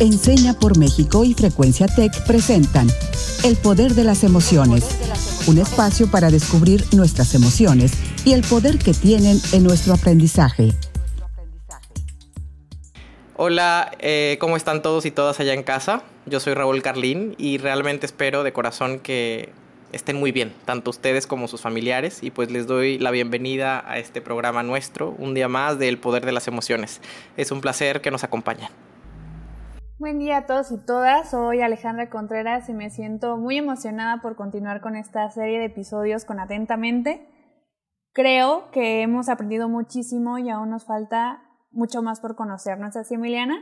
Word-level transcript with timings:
Enseña 0.00 0.54
por 0.54 0.78
México 0.78 1.24
y 1.24 1.34
Frecuencia 1.34 1.86
Tech 1.86 2.24
presentan 2.26 2.88
El 3.44 3.56
Poder 3.56 3.92
de 3.92 4.02
las 4.02 4.24
Emociones, 4.24 4.82
un 5.46 5.58
espacio 5.58 6.10
para 6.10 6.30
descubrir 6.30 6.86
nuestras 6.94 7.34
emociones 7.34 7.92
y 8.24 8.32
el 8.32 8.40
poder 8.40 8.78
que 8.78 8.94
tienen 8.94 9.38
en 9.52 9.62
nuestro 9.62 9.92
aprendizaje. 9.92 10.72
Hola, 13.36 13.92
eh, 13.98 14.38
¿cómo 14.40 14.56
están 14.56 14.80
todos 14.80 15.04
y 15.04 15.10
todas 15.10 15.38
allá 15.38 15.52
en 15.52 15.62
casa? 15.62 16.02
Yo 16.24 16.40
soy 16.40 16.54
Raúl 16.54 16.80
Carlín 16.80 17.34
y 17.36 17.58
realmente 17.58 18.06
espero 18.06 18.42
de 18.42 18.54
corazón 18.54 19.00
que 19.00 19.50
estén 19.92 20.16
muy 20.16 20.32
bien, 20.32 20.54
tanto 20.64 20.88
ustedes 20.88 21.26
como 21.26 21.46
sus 21.46 21.60
familiares, 21.60 22.20
y 22.22 22.30
pues 22.30 22.50
les 22.50 22.66
doy 22.66 22.98
la 22.98 23.10
bienvenida 23.10 23.84
a 23.86 23.98
este 23.98 24.22
programa 24.22 24.62
nuestro, 24.62 25.14
un 25.18 25.34
día 25.34 25.48
más 25.48 25.78
del 25.78 25.98
Poder 25.98 26.24
de 26.24 26.32
las 26.32 26.48
Emociones. 26.48 27.02
Es 27.36 27.50
un 27.50 27.60
placer 27.60 28.00
que 28.00 28.10
nos 28.10 28.24
acompañen. 28.24 28.70
Buen 30.00 30.18
día 30.18 30.38
a 30.38 30.46
todos 30.46 30.72
y 30.72 30.78
todas, 30.78 31.28
soy 31.28 31.60
Alejandra 31.60 32.08
Contreras 32.08 32.70
y 32.70 32.72
me 32.72 32.88
siento 32.88 33.36
muy 33.36 33.58
emocionada 33.58 34.22
por 34.22 34.34
continuar 34.34 34.80
con 34.80 34.96
esta 34.96 35.30
serie 35.30 35.58
de 35.58 35.66
episodios 35.66 36.24
con 36.24 36.40
Atentamente. 36.40 37.28
Creo 38.14 38.70
que 38.70 39.02
hemos 39.02 39.28
aprendido 39.28 39.68
muchísimo 39.68 40.38
y 40.38 40.48
aún 40.48 40.70
nos 40.70 40.86
falta 40.86 41.42
mucho 41.70 42.00
más 42.00 42.18
por 42.18 42.34
conocernos, 42.34 42.96
así 42.96 43.16
Emiliana. 43.16 43.60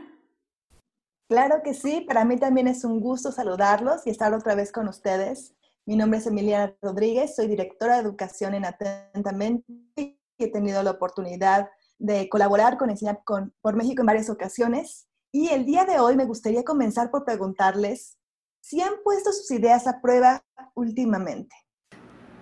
Claro 1.27 1.61
que 1.61 1.73
sí, 1.73 2.05
para 2.07 2.23
mí 2.23 2.37
también 2.37 2.69
es 2.69 2.85
un 2.85 3.01
gusto 3.01 3.33
saludarlos 3.33 4.07
y 4.07 4.09
estar 4.09 4.33
otra 4.33 4.55
vez 4.55 4.71
con 4.71 4.87
ustedes. 4.87 5.57
Mi 5.85 5.97
nombre 5.97 6.19
es 6.19 6.27
Emiliana 6.27 6.73
Rodríguez, 6.81 7.35
soy 7.35 7.47
directora 7.47 7.95
de 7.95 8.03
educación 8.03 8.55
en 8.55 8.63
Atentamente 8.63 9.65
y 9.97 10.17
he 10.37 10.49
tenido 10.49 10.83
la 10.83 10.91
oportunidad 10.91 11.69
de 11.97 12.29
colaborar 12.29 12.77
con 12.77 12.89
Enseñar 12.89 13.23
por 13.25 13.75
México 13.75 14.03
en 14.03 14.05
varias 14.05 14.29
ocasiones 14.29 15.08
y 15.31 15.49
el 15.49 15.65
día 15.65 15.85
de 15.85 15.99
hoy 15.99 16.15
me 16.15 16.25
gustaría 16.25 16.63
comenzar 16.63 17.11
por 17.11 17.25
preguntarles 17.25 18.17
si 18.61 18.81
han 18.81 18.93
puesto 19.03 19.31
sus 19.31 19.49
ideas 19.51 19.87
a 19.87 20.01
prueba 20.01 20.43
últimamente. 20.73 21.55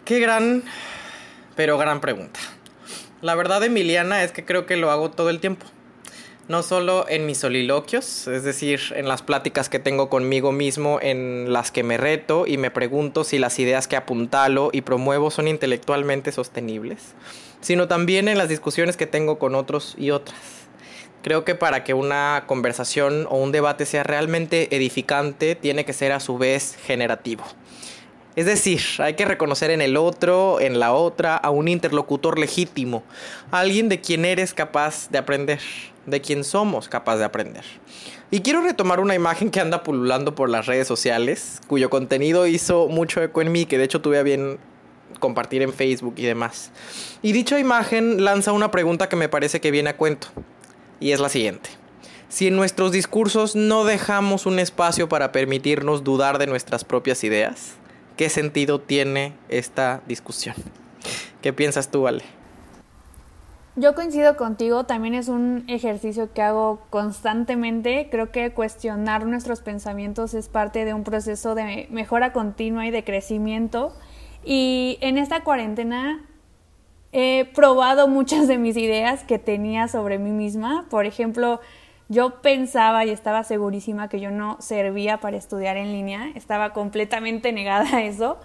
Qué 0.05 0.19
gran, 0.19 0.63
pero 1.55 1.77
gran 1.77 2.01
pregunta. 2.01 2.39
La 3.21 3.35
verdad, 3.35 3.63
Emiliana, 3.63 4.23
es 4.23 4.31
que 4.31 4.45
creo 4.45 4.65
que 4.65 4.77
lo 4.77 4.91
hago 4.91 5.11
todo 5.11 5.29
el 5.29 5.39
tiempo. 5.39 5.65
No 6.47 6.63
solo 6.63 7.05
en 7.09 7.25
mis 7.25 7.39
soliloquios, 7.39 8.27
es 8.27 8.43
decir, 8.43 8.79
en 8.95 9.09
las 9.09 9.21
pláticas 9.21 9.67
que 9.67 9.79
tengo 9.79 10.09
conmigo 10.09 10.53
mismo, 10.53 10.99
en 11.01 11.51
las 11.51 11.71
que 11.71 11.83
me 11.83 11.97
reto 11.97 12.47
y 12.47 12.57
me 12.57 12.71
pregunto 12.71 13.25
si 13.25 13.37
las 13.37 13.59
ideas 13.59 13.89
que 13.89 13.97
apuntalo 13.97 14.69
y 14.71 14.79
promuevo 14.79 15.29
son 15.29 15.49
intelectualmente 15.49 16.31
sostenibles, 16.31 17.15
sino 17.59 17.89
también 17.89 18.29
en 18.29 18.37
las 18.37 18.47
discusiones 18.47 18.95
que 18.95 19.07
tengo 19.07 19.39
con 19.39 19.55
otros 19.55 19.95
y 19.97 20.11
otras 20.11 20.56
Creo 21.27 21.43
que 21.43 21.55
para 21.55 21.83
que 21.83 21.93
una 21.93 22.45
conversación 22.47 23.27
o 23.29 23.35
un 23.35 23.51
debate 23.51 23.85
sea 23.85 24.03
realmente 24.03 24.73
edificante, 24.73 25.55
tiene 25.55 25.83
que 25.83 25.91
ser 25.91 26.13
a 26.13 26.21
su 26.21 26.37
vez 26.37 26.77
generativo. 26.85 27.43
Es 28.37 28.45
decir, 28.45 28.79
hay 28.99 29.15
que 29.15 29.25
reconocer 29.25 29.69
en 29.71 29.81
el 29.81 29.97
otro, 29.97 30.61
en 30.61 30.79
la 30.79 30.93
otra, 30.93 31.35
a 31.35 31.49
un 31.49 31.67
interlocutor 31.67 32.39
legítimo, 32.39 33.03
alguien 33.51 33.89
de 33.89 33.99
quien 33.99 34.23
eres 34.23 34.53
capaz 34.53 35.09
de 35.09 35.17
aprender, 35.17 35.59
de 36.05 36.21
quien 36.21 36.45
somos 36.45 36.87
capaz 36.87 37.17
de 37.17 37.25
aprender. 37.25 37.65
Y 38.31 38.39
quiero 38.39 38.61
retomar 38.61 39.01
una 39.01 39.13
imagen 39.13 39.51
que 39.51 39.59
anda 39.59 39.83
pululando 39.83 40.33
por 40.33 40.49
las 40.49 40.65
redes 40.65 40.87
sociales, 40.87 41.59
cuyo 41.67 41.89
contenido 41.89 42.47
hizo 42.47 42.87
mucho 42.87 43.21
eco 43.21 43.41
en 43.41 43.51
mí, 43.51 43.65
que 43.65 43.77
de 43.77 43.83
hecho 43.83 43.99
tuve 43.99 44.17
a 44.17 44.23
bien 44.23 44.59
compartir 45.19 45.61
en 45.61 45.73
Facebook 45.73 46.13
y 46.15 46.23
demás. 46.23 46.71
Y 47.21 47.33
dicha 47.33 47.59
imagen 47.59 48.23
lanza 48.23 48.53
una 48.53 48.71
pregunta 48.71 49.09
que 49.09 49.17
me 49.17 49.27
parece 49.27 49.59
que 49.59 49.71
viene 49.71 49.89
a 49.89 49.97
cuento 49.97 50.29
y 50.99 51.11
es 51.11 51.19
la 51.19 51.29
siguiente. 51.29 51.69
Si 52.29 52.47
en 52.47 52.55
nuestros 52.55 52.91
discursos 52.91 53.55
no 53.55 53.85
dejamos 53.85 54.45
un 54.45 54.59
espacio 54.59 55.07
para 55.07 55.31
permitirnos 55.31 56.03
dudar 56.03 56.37
de 56.39 56.47
nuestras 56.47 56.83
propias 56.83 57.23
ideas, 57.23 57.75
¿qué 58.17 58.29
sentido 58.29 58.81
tiene 58.81 59.33
esta 59.47 60.01
discusión? 60.07 60.55
¿Qué 61.41 61.53
piensas 61.53 61.89
tú, 61.89 62.07
Ale? 62.07 62.23
Yo 63.79 63.93
coincido 63.93 64.37
contigo, 64.37 64.85
también 64.85 65.13
es 65.13 65.27
un 65.27 65.63
ejercicio 65.67 66.33
que 66.33 66.41
hago 66.41 66.81
constantemente. 66.89 68.07
Creo 68.09 68.31
que 68.31 68.51
cuestionar 68.51 69.27
nuestros 69.27 69.61
pensamientos 69.61 70.33
es 70.33 70.49
parte 70.49 70.83
de 70.83 70.95
un 70.95 71.03
proceso 71.03 71.53
de 71.53 71.87
mejora 71.91 72.33
continua 72.33 72.87
y 72.87 72.91
de 72.91 73.03
crecimiento. 73.03 73.93
Y 74.43 74.97
en 75.01 75.19
esta 75.19 75.43
cuarentena 75.43 76.25
he 77.11 77.49
probado 77.53 78.07
muchas 78.07 78.47
de 78.47 78.57
mis 78.57 78.77
ideas 78.77 79.23
que 79.23 79.39
tenía 79.39 79.87
sobre 79.87 80.19
mí 80.19 80.31
misma. 80.31 80.85
Por 80.89 81.05
ejemplo, 81.05 81.61
yo 82.09 82.41
pensaba 82.41 83.05
y 83.05 83.09
estaba 83.09 83.43
segurísima 83.43 84.09
que 84.09 84.19
yo 84.19 84.31
no 84.31 84.57
servía 84.59 85.19
para 85.19 85.37
estudiar 85.37 85.77
en 85.77 85.91
línea. 85.91 86.29
Estaba 86.35 86.73
completamente 86.73 87.51
negada 87.51 87.97
a 87.97 88.03
eso 88.03 88.37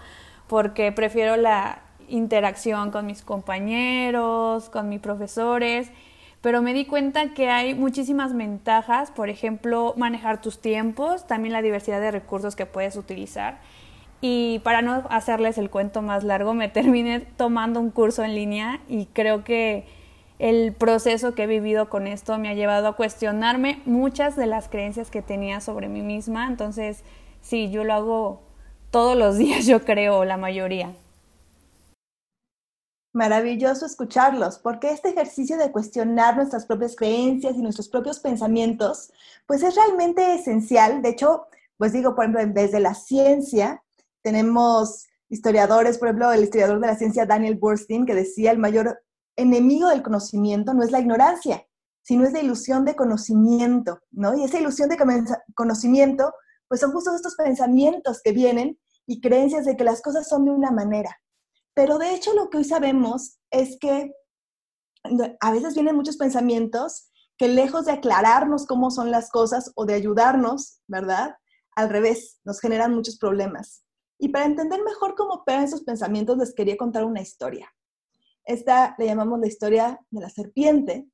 porque 0.49 0.93
prefiero 0.93 1.37
la 1.37 1.83
interacción 2.09 2.91
con 2.91 3.06
mis 3.06 3.23
compañeros, 3.23 4.69
con 4.69 4.89
mis 4.89 5.00
profesores, 5.00 5.91
pero 6.41 6.61
me 6.61 6.75
di 6.75 6.84
cuenta 6.84 7.34
que 7.34 7.49
hay 7.49 7.75
muchísimas 7.75 8.37
ventajas, 8.37 9.12
por 9.12 9.29
ejemplo, 9.29 9.94
manejar 9.97 10.41
tus 10.41 10.61
tiempos, 10.61 11.27
también 11.27 11.53
la 11.53 11.62
diversidad 11.62 12.00
de 12.00 12.11
recursos 12.11 12.56
que 12.56 12.67
puedes 12.67 12.97
utilizar 12.97 13.61
y 14.25 14.60
para 14.60 14.83
no 14.83 15.05
hacerles 15.10 15.59
el 15.59 15.69
cuento 15.69 16.00
más 16.00 16.22
largo, 16.22 16.55
me 16.55 16.69
terminé 16.69 17.21
tomando 17.37 17.81
un 17.81 17.91
curso 17.91 18.22
en 18.22 18.37
línea 18.37 18.81
y 18.88 19.06
creo 19.06 19.43
que 19.43 19.84
el 20.38 20.72
proceso 20.72 21.34
que 21.34 21.43
he 21.43 21.47
vivido 21.49 21.88
con 21.91 22.06
esto 22.06 22.38
me 22.38 22.49
ha 22.49 22.55
llevado 22.55 22.87
a 22.87 22.97
cuestionarme 22.97 23.82
muchas 23.84 24.37
de 24.37 24.47
las 24.47 24.69
creencias 24.69 25.11
que 25.11 25.22
tenía 25.22 25.61
sobre 25.61 25.88
mí 25.88 26.03
misma. 26.03 26.47
Entonces, 26.47 27.03
sí, 27.41 27.71
yo 27.72 27.82
lo 27.82 27.94
hago 27.94 28.43
todos 28.93 29.16
los 29.16 29.38
días, 29.38 29.66
yo 29.66 29.84
creo, 29.84 30.25
la 30.25 30.37
mayoría. 30.37 30.94
Maravilloso 33.12 33.84
escucharlos, 33.87 34.59
porque 34.59 34.93
este 34.93 35.11
ejercicio 35.11 35.59
de 35.59 35.72
cuestionar 35.72 36.37
nuestras 36.37 36.65
propias 36.65 36.94
creencias 36.94 37.56
y 37.56 37.61
nuestros 37.61 37.88
propios 37.88 38.21
pensamientos, 38.21 39.12
pues 39.47 39.65
es 39.65 39.75
realmente 39.75 40.34
esencial. 40.34 41.03
De 41.03 41.09
hecho, 41.11 41.47
pues 41.77 41.93
digo, 41.93 42.15
por 42.15 42.25
ejemplo, 42.25 42.62
desde 42.62 42.78
la 42.78 42.94
ciencia, 42.94 43.82
tenemos 44.22 45.06
historiadores, 45.28 45.99
por 45.99 46.09
ejemplo, 46.09 46.33
el 46.33 46.44
historiador 46.44 46.81
de 46.81 46.87
la 46.87 46.97
ciencia 46.97 47.27
Daniel 47.27 47.56
Burstein, 47.56 48.06
que 48.06 48.15
decía 48.15 48.50
el 48.50 48.59
mayor 48.59 49.03
enemigo 49.37 49.88
del 49.88 50.03
conocimiento 50.03 50.75
no 50.75 50.83
es 50.83 50.91
la 50.91 51.00
ignorancia, 51.00 51.66
sino 52.03 52.25
es 52.25 52.32
la 52.32 52.41
ilusión 52.41 52.84
de 52.84 52.97
conocimiento, 52.97 54.00
¿no? 54.11 54.37
Y 54.37 54.44
esa 54.44 54.59
ilusión 54.59 54.88
de 54.88 54.99
conocimiento, 55.55 56.32
pues 56.69 56.81
son 56.81 56.93
justo 56.93 57.15
estos 57.15 57.37
pensamientos 57.37 58.21
que 58.22 58.32
vienen 58.32 58.78
y 59.06 59.21
creencias 59.21 59.65
de 59.65 59.77
que 59.77 59.84
las 59.84 60.03
cosas 60.03 60.28
son 60.28 60.44
de 60.44 60.50
una 60.50 60.71
manera. 60.71 61.16
Pero 61.75 61.99
de 61.99 62.15
hecho 62.15 62.34
lo 62.34 62.50
que 62.50 62.59
hoy 62.59 62.65
sabemos 62.65 63.38
es 63.50 63.78
que 63.81 64.12
a 65.41 65.53
veces 65.53 65.75
vienen 65.75 65.97
muchos 65.97 66.16
pensamientos 66.16 67.11
que 67.38 67.49
lejos 67.49 67.87
de 67.87 67.93
aclararnos 67.93 68.66
cómo 68.66 68.91
son 68.91 69.11
las 69.11 69.31
cosas 69.31 69.72
o 69.75 69.84
de 69.87 69.94
ayudarnos, 69.94 70.81
¿verdad? 70.87 71.37
Al 71.75 71.88
revés, 71.88 72.38
nos 72.44 72.61
generan 72.61 72.94
muchos 72.94 73.19
problemas. 73.19 73.82
Y 74.22 74.28
para 74.28 74.44
entender 74.44 74.81
mejor 74.84 75.16
cómo 75.16 75.34
operan 75.34 75.65
esos 75.65 75.83
pensamientos, 75.83 76.38
les 76.38 76.55
quería 76.55 76.77
contar 76.77 77.05
una 77.05 77.21
historia. 77.21 77.75
Esta 78.44 78.94
le 78.97 79.06
llamamos 79.06 79.41
la 79.41 79.49
historia 79.49 80.00
de 80.10 80.21
la 80.21 80.31
serpiente 80.31 81.09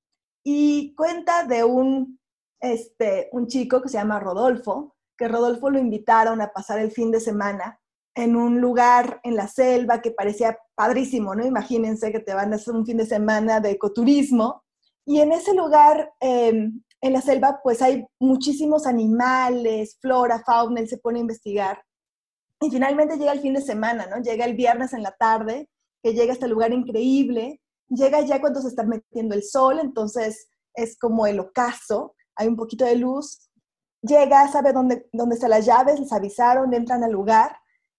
y 0.44 0.94
cuenta 0.94 1.44
de 1.44 1.64
un, 1.64 2.20
este, 2.60 3.30
un 3.32 3.46
chico 3.46 3.80
que 3.80 3.88
se 3.88 3.96
llama 3.96 4.20
Rodolfo, 4.20 4.94
que 5.16 5.26
Rodolfo 5.26 5.70
lo 5.70 5.78
invitaron 5.78 6.42
a 6.42 6.52
pasar 6.52 6.80
el 6.80 6.90
fin 6.90 7.10
de 7.10 7.20
semana 7.20 7.80
en 8.14 8.36
un 8.36 8.60
lugar 8.60 9.20
en 9.22 9.36
la 9.36 9.48
selva 9.48 10.02
que 10.02 10.10
parecía 10.10 10.58
padrísimo, 10.74 11.34
¿no? 11.34 11.46
Imagínense 11.46 12.12
que 12.12 12.20
te 12.20 12.34
van 12.34 12.52
a 12.52 12.56
hacer 12.56 12.74
un 12.74 12.84
fin 12.84 12.98
de 12.98 13.06
semana 13.06 13.58
de 13.60 13.70
ecoturismo 13.70 14.64
y 15.06 15.20
en 15.20 15.32
ese 15.32 15.54
lugar, 15.54 16.12
em, 16.20 16.82
en 17.00 17.12
la 17.14 17.22
selva, 17.22 17.60
pues 17.62 17.80
hay 17.80 18.04
muchísimos 18.20 18.86
animales, 18.86 19.96
flora, 19.98 20.42
fauna, 20.44 20.82
él 20.82 20.88
se 20.90 20.98
pone 20.98 21.20
a 21.20 21.22
investigar 21.22 21.87
y 22.60 22.70
finalmente 22.70 23.16
llega 23.16 23.32
el 23.32 23.40
fin 23.40 23.54
de 23.54 23.62
semana, 23.62 24.06
¿no? 24.06 24.22
Llega 24.22 24.44
el 24.44 24.54
viernes 24.54 24.92
en 24.92 25.02
la 25.02 25.12
tarde, 25.12 25.68
que 26.02 26.12
llega 26.12 26.32
a 26.32 26.34
este 26.34 26.48
lugar 26.48 26.72
increíble, 26.72 27.60
llega 27.88 28.20
ya 28.22 28.40
cuando 28.40 28.60
se 28.60 28.68
está 28.68 28.82
metiendo 28.82 29.34
el 29.34 29.42
sol, 29.42 29.78
entonces 29.80 30.48
es 30.74 30.98
como 30.98 31.26
el 31.26 31.40
ocaso, 31.40 32.14
hay 32.36 32.48
un 32.48 32.56
poquito 32.56 32.84
de 32.84 32.96
luz, 32.96 33.48
llega, 34.02 34.48
sabe 34.48 34.72
dónde, 34.72 35.08
dónde 35.12 35.34
están 35.34 35.50
las 35.50 35.66
llaves, 35.66 36.00
les 36.00 36.12
avisaron, 36.12 36.74
entran 36.74 37.02
al 37.04 37.12
lugar, 37.12 37.56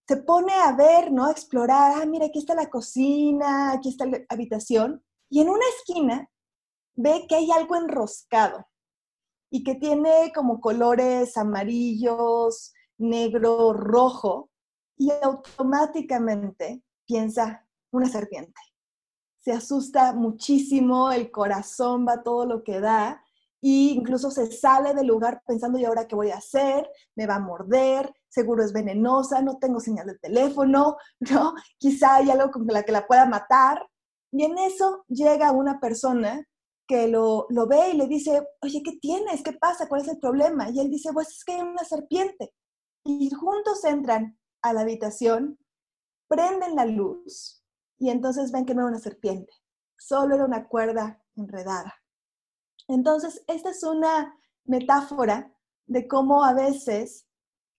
se 0.07 0.17
pone 0.17 0.53
a 0.53 0.71
ver, 0.73 1.11
¿no? 1.11 1.25
A 1.25 1.31
explorar, 1.31 2.01
ah, 2.01 2.05
mira, 2.05 2.25
aquí 2.25 2.39
está 2.39 2.55
la 2.55 2.69
cocina, 2.69 3.73
aquí 3.73 3.89
está 3.89 4.05
la 4.05 4.19
habitación, 4.29 5.03
y 5.29 5.41
en 5.41 5.49
una 5.49 5.65
esquina 5.77 6.29
ve 6.95 7.25
que 7.27 7.35
hay 7.35 7.51
algo 7.51 7.75
enroscado 7.75 8.65
y 9.51 9.63
que 9.63 9.75
tiene 9.75 10.31
como 10.33 10.59
colores 10.59 11.37
amarillos, 11.37 12.73
negro, 12.99 13.73
rojo, 13.73 14.49
y 14.99 15.11
automáticamente 15.23 16.83
piensa 17.05 17.65
una 17.91 18.07
serpiente. 18.07 18.59
Se 19.39 19.51
asusta 19.51 20.13
muchísimo, 20.13 21.11
el 21.11 21.31
corazón 21.31 22.05
va 22.07 22.21
todo 22.21 22.45
lo 22.45 22.63
que 22.63 22.79
da 22.81 23.23
y 23.61 23.91
incluso 23.91 24.29
se 24.29 24.51
sale 24.51 24.93
del 24.93 25.07
lugar 25.07 25.41
pensando, 25.45 25.79
¿y 25.79 25.85
ahora 25.85 26.07
qué 26.07 26.15
voy 26.15 26.31
a 26.31 26.37
hacer? 26.37 26.89
¿Me 27.15 27.27
va 27.27 27.35
a 27.35 27.39
morder? 27.39 28.13
Seguro 28.27 28.63
es 28.63 28.73
venenosa, 28.73 29.41
no 29.41 29.57
tengo 29.57 29.79
señal 29.79 30.07
de 30.07 30.17
teléfono, 30.17 30.97
¿no? 31.19 31.55
Quizá 31.77 32.17
hay 32.17 32.29
algo 32.29 32.51
con 32.51 32.67
la 32.67 32.83
que 32.83 32.91
la 32.91 33.07
pueda 33.07 33.25
matar. 33.25 33.87
Y 34.31 34.43
en 34.43 34.57
eso 34.57 35.05
llega 35.07 35.51
una 35.51 35.79
persona 35.79 36.45
que 36.87 37.07
lo, 37.07 37.47
lo 37.49 37.67
ve 37.67 37.91
y 37.91 37.97
le 37.97 38.07
dice, 38.07 38.47
oye, 38.61 38.81
¿qué 38.83 38.97
tienes? 38.97 39.43
¿Qué 39.43 39.53
pasa? 39.53 39.87
¿Cuál 39.87 40.01
es 40.01 40.07
el 40.07 40.19
problema? 40.19 40.69
Y 40.69 40.79
él 40.79 40.89
dice, 40.89 41.11
pues 41.13 41.29
es 41.29 41.43
que 41.43 41.53
hay 41.53 41.61
una 41.61 41.83
serpiente. 41.83 42.53
Y 43.03 43.29
juntos 43.31 43.83
entran 43.85 44.37
a 44.61 44.73
la 44.73 44.81
habitación, 44.81 45.57
prenden 46.27 46.75
la 46.75 46.85
luz 46.85 47.63
y 47.97 48.09
entonces 48.09 48.51
ven 48.51 48.65
que 48.65 48.73
no 48.73 48.81
era 48.81 48.89
una 48.89 48.99
serpiente, 48.99 49.51
solo 49.97 50.35
era 50.35 50.45
una 50.45 50.67
cuerda 50.67 51.21
enredada. 51.35 51.95
Entonces, 52.87 53.43
esta 53.47 53.69
es 53.69 53.83
una 53.83 54.35
metáfora 54.65 55.53
de 55.85 56.07
cómo 56.07 56.43
a 56.43 56.53
veces 56.53 57.27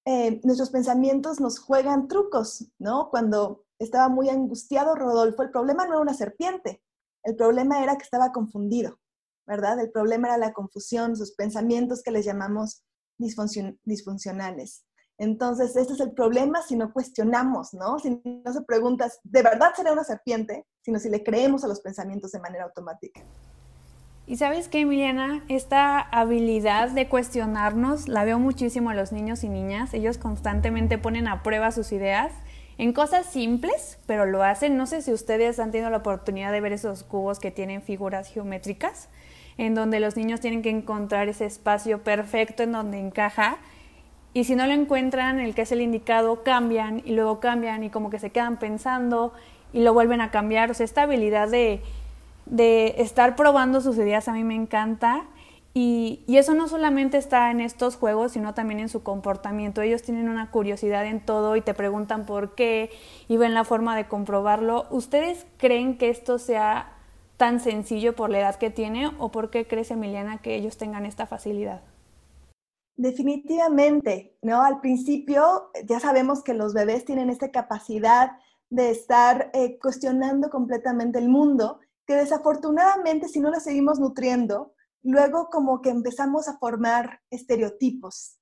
eh, 0.05 0.41
nuestros 0.45 0.71
pensamientos 0.71 1.41
nos 1.41 1.59
juegan 1.59 2.09
trucos, 2.09 2.71
¿no? 2.79 3.11
Cuando 3.11 3.65
estaba 3.79 4.09
muy 4.09 4.29
angustiado 4.29 4.95
Rodolfo, 4.95 5.43
el 5.43 5.51
problema 5.51 5.87
no 5.87 5.93
era 5.93 6.03
una 6.03 6.15
serpiente, 6.15 6.83
el 7.23 7.37
problema 7.37 7.83
era 7.83 7.97
que 7.97 8.05
estaba 8.05 8.33
confundido, 8.33 8.99
¿verdad? 9.47 9.79
El 9.81 9.91
problema 9.91 10.29
era 10.29 10.39
la 10.39 10.53
confusión, 10.53 11.17
sus 11.17 11.33
pensamientos 11.33 12.03
que 12.03 12.11
les 12.11 12.25
llamamos 12.25 12.83
disfuncionales. 13.19 14.85
Entonces, 15.21 15.77
este 15.77 15.93
es 15.93 16.01
el 16.01 16.13
problema 16.13 16.63
si 16.63 16.77
no 16.77 16.95
cuestionamos, 16.95 17.75
¿no? 17.75 17.99
Si 17.99 18.23
no 18.25 18.53
se 18.55 18.63
preguntas, 18.63 19.21
¿de 19.23 19.43
verdad 19.43 19.73
será 19.77 19.93
una 19.93 20.03
serpiente? 20.03 20.65
Sino 20.81 20.99
si 20.99 21.11
le 21.11 21.23
creemos 21.23 21.63
a 21.63 21.69
los 21.69 21.83
pensamientos 21.83 22.33
de 22.33 22.41
manera 22.41 22.65
automática. 22.65 23.21
Y 24.27 24.39
sabes 24.39 24.69
qué, 24.69 24.81
Emiliana, 24.81 25.45
esta 25.49 26.01
habilidad 26.01 26.89
de 26.89 27.07
cuestionarnos 27.07 28.09
la 28.09 28.25
veo 28.25 28.39
muchísimo 28.39 28.89
a 28.89 28.95
los 28.95 29.13
niños 29.13 29.45
y 29.45 29.51
niñas. 29.51 29.93
Ellos 29.93 30.17
constantemente 30.17 30.97
ponen 30.97 31.29
a 31.29 31.43
prueba 31.43 31.71
sus 31.71 31.93
ideas 31.93 32.33
en 32.79 32.95
cosas 32.95 33.27
simples, 33.27 33.99
pero 34.07 34.25
lo 34.25 34.43
hacen. 34.43 34.79
No 34.79 34.87
sé 34.87 35.03
si 35.03 35.13
ustedes 35.13 35.61
han 35.61 35.71
tenido 35.71 35.91
la 35.91 35.99
oportunidad 35.99 36.51
de 36.51 36.63
ver 36.63 36.73
esos 36.73 37.03
cubos 37.03 37.41
que 37.41 37.51
tienen 37.51 37.83
figuras 37.83 38.29
geométricas, 38.29 39.11
en 39.59 39.75
donde 39.75 40.01
los 40.01 40.17
niños 40.17 40.41
tienen 40.41 40.63
que 40.63 40.71
encontrar 40.71 41.29
ese 41.29 41.45
espacio 41.45 42.03
perfecto 42.03 42.63
en 42.63 42.73
donde 42.73 42.99
encaja 42.99 43.59
y 44.33 44.45
si 44.45 44.55
no 44.55 44.67
lo 44.67 44.73
encuentran, 44.73 45.41
el 45.41 45.55
que 45.55 45.63
es 45.63 45.73
el 45.73 45.81
indicado, 45.81 46.43
cambian 46.43 47.03
y 47.05 47.13
luego 47.13 47.41
cambian 47.41 47.83
y 47.83 47.91
como 47.91 48.11
que 48.11 48.21
se 48.21 48.31
quedan 48.31 48.59
pensando 48.59 49.33
y 49.73 49.83
lo 49.83 49.93
vuelven 49.93 50.21
a 50.21 50.31
cambiar. 50.31 50.71
O 50.71 50.75
sea, 50.75 50.85
esta 50.85 51.03
habilidad 51.03 51.49
de, 51.49 51.83
de 52.47 52.95
estar 52.99 53.35
probando 53.35 53.81
sus 53.81 53.97
ideas 53.97 54.29
a 54.29 54.33
mí 54.33 54.45
me 54.45 54.55
encanta. 54.55 55.25
Y, 55.73 56.25
y, 56.27 56.39
eso 56.39 56.55
no 56.55 56.67
solamente 56.67 57.17
está 57.17 57.53
en 57.53 57.61
estos 57.61 57.95
juegos, 57.95 58.33
sino 58.33 58.55
también 58.55 58.81
en 58.81 58.89
su 58.89 59.05
comportamiento. 59.05 59.83
Ellos 59.83 60.03
tienen 60.03 60.29
una 60.29 60.51
curiosidad 60.51 61.07
en 61.07 61.21
todo 61.21 61.55
y 61.55 61.61
te 61.61 61.75
preguntan 61.75 62.27
por 62.27 62.57
qué 62.57 62.91
y 63.29 63.37
ven 63.37 63.55
la 63.55 63.63
forma 63.63 63.97
de 63.97 64.09
comprobarlo. 64.09 64.87
¿Ustedes 64.91 65.47
creen 65.59 65.97
que 65.97 66.11
esto 66.11 66.39
sea 66.39 66.93
tan 67.37 67.61
sencillo 67.61 68.17
por 68.17 68.31
la 68.31 68.41
edad 68.41 68.57
que 68.57 68.71
tiene 68.71 69.13
o 69.19 69.31
por 69.31 69.51
qué 69.51 69.67
crees, 69.67 69.93
Emiliana, 69.93 70.39
que 70.39 70.57
ellos 70.57 70.77
tengan 70.77 71.07
esta 71.07 71.27
facilidad? 71.27 71.83
Definitivamente, 72.97 74.37
¿no? 74.43 74.63
Al 74.63 74.81
principio 74.81 75.71
ya 75.87 76.01
sabemos 76.01 76.43
que 76.43 76.55
los 76.55 76.75
bebés 76.75 77.05
tienen 77.05 77.31
esta 77.31 77.51
capacidad 77.51 78.33
de 78.69 78.91
estar 78.91 79.51
eh, 79.53 79.79
cuestionando 79.79 80.51
completamente 80.51 81.19
el 81.19 81.29
mundo, 81.29 81.81
que 82.07 82.15
desafortunadamente 82.15 83.29
si 83.29 83.41
no 83.41 83.51
la 83.51 83.61
seguimos 83.61 83.99
nutriendo, 83.99 84.75
luego 85.03 85.49
como 85.51 85.81
que 85.81 85.91
empezamos 85.91 86.49
a 86.49 86.59
formar 86.59 87.21
estereotipos, 87.31 88.39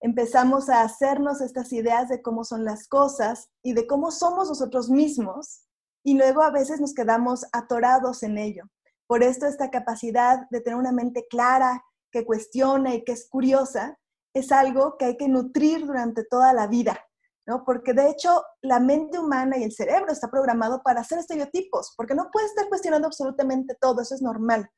empezamos 0.00 0.68
a 0.68 0.82
hacernos 0.82 1.40
estas 1.40 1.72
ideas 1.72 2.08
de 2.08 2.22
cómo 2.22 2.44
son 2.44 2.64
las 2.64 2.88
cosas 2.88 3.50
y 3.62 3.72
de 3.72 3.86
cómo 3.86 4.10
somos 4.10 4.48
nosotros 4.48 4.90
mismos, 4.90 5.62
y 6.04 6.14
luego 6.14 6.42
a 6.42 6.50
veces 6.50 6.80
nos 6.80 6.94
quedamos 6.94 7.46
atorados 7.52 8.22
en 8.22 8.38
ello. 8.38 8.64
Por 9.06 9.22
esto 9.22 9.46
esta 9.46 9.70
capacidad 9.70 10.48
de 10.50 10.60
tener 10.60 10.78
una 10.78 10.92
mente 10.92 11.26
clara, 11.28 11.84
que 12.12 12.24
cuestiona 12.24 12.94
y 12.94 13.02
que 13.02 13.12
es 13.12 13.28
curiosa, 13.28 13.98
es 14.34 14.52
algo 14.52 14.96
que 14.96 15.06
hay 15.06 15.16
que 15.16 15.28
nutrir 15.28 15.86
durante 15.86 16.24
toda 16.24 16.52
la 16.52 16.66
vida, 16.66 16.98
¿no? 17.46 17.64
Porque 17.64 17.92
de 17.92 18.10
hecho 18.10 18.44
la 18.60 18.80
mente 18.80 19.18
humana 19.18 19.58
y 19.58 19.64
el 19.64 19.72
cerebro 19.72 20.12
está 20.12 20.30
programado 20.30 20.82
para 20.82 21.00
hacer 21.00 21.18
estereotipos, 21.18 21.94
porque 21.96 22.14
no 22.14 22.30
puedes 22.32 22.50
estar 22.50 22.68
cuestionando 22.68 23.08
absolutamente 23.08 23.76
todo, 23.80 24.00
eso 24.00 24.14
es 24.14 24.22
normal. 24.22 24.70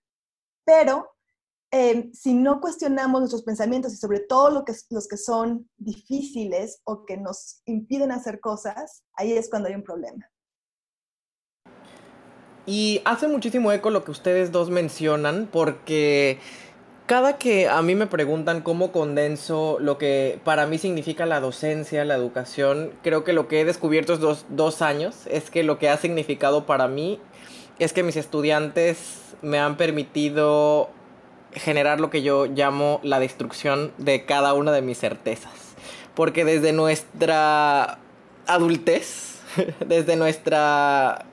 Pero 0.64 1.10
em, 1.70 2.12
si 2.12 2.34
no 2.34 2.60
cuestionamos 2.60 3.20
nuestros 3.20 3.42
pensamientos 3.42 3.92
y 3.92 3.96
sobre 3.96 4.20
todo 4.20 4.50
lo 4.50 4.64
que, 4.64 4.74
los 4.90 5.08
que 5.08 5.16
son 5.16 5.68
difíciles 5.76 6.80
o 6.84 7.04
que 7.04 7.16
nos 7.16 7.60
impiden 7.66 8.12
hacer 8.12 8.40
cosas, 8.40 9.04
ahí 9.14 9.32
es 9.32 9.50
cuando 9.50 9.68
hay 9.68 9.74
un 9.74 9.84
problema. 9.84 10.30
Y 12.66 13.02
hace 13.04 13.28
muchísimo 13.28 13.72
eco 13.72 13.90
lo 13.90 14.04
que 14.04 14.10
ustedes 14.10 14.50
dos 14.50 14.70
mencionan, 14.70 15.48
porque 15.52 16.38
cada 17.06 17.36
que 17.36 17.68
a 17.68 17.82
mí 17.82 17.94
me 17.94 18.06
preguntan 18.06 18.62
cómo 18.62 18.90
condenso 18.90 19.76
lo 19.78 19.98
que 19.98 20.40
para 20.42 20.66
mí 20.66 20.78
significa 20.78 21.26
la 21.26 21.40
docencia, 21.40 22.04
la 22.04 22.14
educación, 22.14 22.92
creo 23.02 23.24
que 23.24 23.34
lo 23.34 23.46
que 23.46 23.60
he 23.60 23.64
descubierto 23.64 24.14
estos 24.14 24.46
dos, 24.48 24.80
años 24.80 25.26
es 25.26 25.50
que 25.50 25.62
lo 25.62 25.78
que 25.78 25.90
ha 25.90 25.96
significado 25.98 26.64
para 26.64 26.88
mí 26.88 27.20
es 27.78 27.92
que 27.92 28.02
mis 28.02 28.16
estudiantes 28.16 29.36
me 29.42 29.58
han 29.58 29.76
permitido 29.76 30.88
generar 31.52 32.00
lo 32.00 32.10
que 32.10 32.22
yo 32.22 32.46
llamo 32.46 33.00
la 33.02 33.20
destrucción 33.20 33.92
de 33.98 34.24
cada 34.24 34.54
una 34.54 34.72
de 34.72 34.82
mis 34.82 34.98
certezas. 34.98 35.52
Porque 36.14 36.44
desde 36.44 36.72
nuestra 36.72 37.98
adultez, 38.46 39.40
desde 39.86 40.16
nuestra 40.16 41.26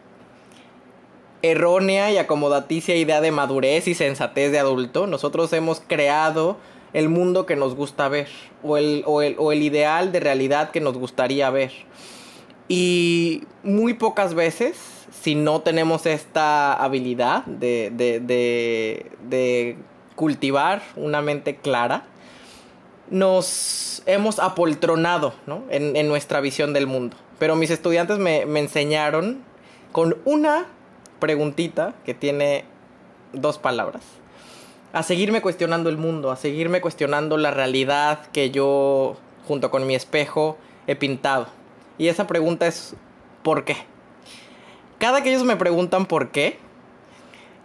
errónea 1.42 2.12
y 2.12 2.18
acomodaticia 2.18 2.96
idea 2.96 3.22
de 3.22 3.32
madurez 3.32 3.88
y 3.88 3.94
sensatez 3.94 4.52
de 4.52 4.60
adulto, 4.60 5.08
nosotros 5.08 5.52
hemos 5.54 5.82
creado 5.86 6.58
el 6.94 7.10
mundo 7.10 7.46
que 7.46 7.56
nos 7.56 7.76
gusta 7.76 8.10
ver 8.10 8.28
o 8.64 8.78
el, 8.78 9.04
o 9.06 9.22
el, 9.22 9.62
ideal 9.62 10.12
de 10.12 10.20
realidad 10.20 10.72
que 10.72 10.82
nos 10.82 10.98
gustaría 10.98 11.50
ver. 11.50 11.72
Y 12.68 13.44
muy 13.64 13.94
pocas 13.94 14.34
veces, 14.34 14.78
si 15.10 15.36
no 15.36 15.62
tenemos 15.62 16.06
esta 16.06 16.74
habilidad 16.74 17.46
de, 17.46 17.92
de, 17.92 19.78
cultivar 20.16 20.82
una 20.96 21.22
mente 21.22 21.56
clara, 21.56 22.04
nos 23.10 24.04
hemos 24.06 24.40
apoltronado 24.40 25.34
en, 25.70 25.96
en, 25.96 26.08
nuestra 26.08 26.42
visión 26.42 26.74
del 26.74 26.88
mundo. 26.88 27.18
Pero 27.40 27.56
mis 27.56 27.72
estudiantes 27.72 28.20
me, 28.20 28.46
me 28.46 28.60
enseñaron 28.60 29.44
con 29.92 30.18
una 30.26 30.68
preguntita 31.22 31.94
que 32.04 32.14
tiene 32.14 32.66
dos 33.32 33.58
palabras. 33.58 34.04
A 34.92 35.04
seguirme 35.04 35.42
cuestionando 35.42 35.90
el 35.90 35.98
mundo, 35.98 36.32
a 36.32 36.36
seguirme 36.36 36.82
cuestionando 36.82 37.38
la 37.38 37.52
realidad 37.52 38.26
que 38.34 38.52
yo, 38.52 39.16
junto 39.48 39.72
con 39.72 39.88
mi 39.88 39.96
espejo, 39.96 40.58
he 40.88 40.98
pintado. 40.98 41.48
Y 41.98 42.10
esa 42.10 42.28
pregunta 42.28 42.68
es, 42.68 42.96
¿por 43.44 43.64
qué? 43.64 43.78
Cada 44.98 45.24
que 45.24 45.30
ellos 45.30 45.46
me 45.46 45.56
preguntan 45.56 46.06
por 46.06 46.32
qué, 46.32 46.60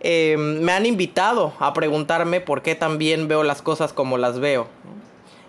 em, 0.01 0.61
me 0.61 0.73
han 0.73 0.87
invitado 0.87 1.53
a 1.59 1.73
preguntarme 1.73 2.41
por 2.41 2.63
qué 2.63 2.77
también 2.77 3.27
veo 3.27 3.43
las 3.43 3.61
cosas 3.61 3.93
como 3.93 4.19
las 4.19 4.39
veo. 4.39 4.69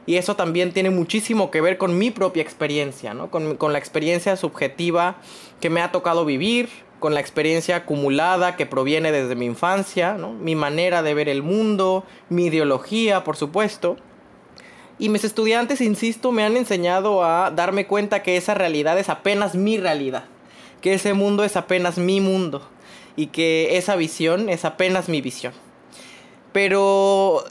Y 0.07 0.15
eso 0.15 0.35
también 0.35 0.71
tiene 0.71 0.89
muchísimo 0.89 1.51
que 1.51 1.61
ver 1.61 1.77
con 1.77 1.97
mi 1.97 2.11
propia 2.11 2.41
experiencia, 2.41 3.13
con, 3.29 3.57
con 3.57 3.73
la 3.73 3.77
experiencia 3.77 4.35
subjetiva 4.37 5.17
que 5.59 5.69
me 5.69 5.81
ha 5.81 5.91
tocado 5.91 6.23
vivir, 6.23 6.69
con 6.99 7.13
la 7.13 7.19
experiencia 7.19 7.77
acumulada 7.77 8.55
que 8.55 8.65
proviene 8.65 9.11
desde 9.11 9.35
mi 9.35 9.45
infancia, 9.45 10.13
mi 10.13 10.55
manera 10.55 11.03
de 11.03 11.13
ver 11.13 11.29
el 11.29 11.43
mundo, 11.43 12.03
mi 12.29 12.45
ideología, 12.45 13.23
por 13.23 13.37
supuesto. 13.37 13.97
Y 14.99 15.09
mis 15.09 15.23
estudiantes, 15.23 15.79
insisto, 15.81 16.31
me 16.31 16.43
han 16.43 16.57
enseñado 16.57 17.23
a 17.23 17.51
darme 17.51 17.85
cuenta 17.85 18.23
que 18.23 18.35
esa 18.35 18.55
realidad 18.55 18.97
es 18.97 19.09
apenas 19.09 19.53
mi 19.53 19.77
realidad, 19.77 20.25
que 20.81 20.95
ese 20.95 21.13
mundo 21.13 21.43
es 21.43 21.55
apenas 21.55 21.99
mi 21.99 22.19
mundo 22.19 22.67
y 23.15 23.27
que 23.27 23.77
esa 23.77 23.95
visión 23.95 24.49
es 24.49 24.65
apenas 24.65 25.07
mi 25.07 25.21
visión. 25.21 25.53
Pero 26.51 27.43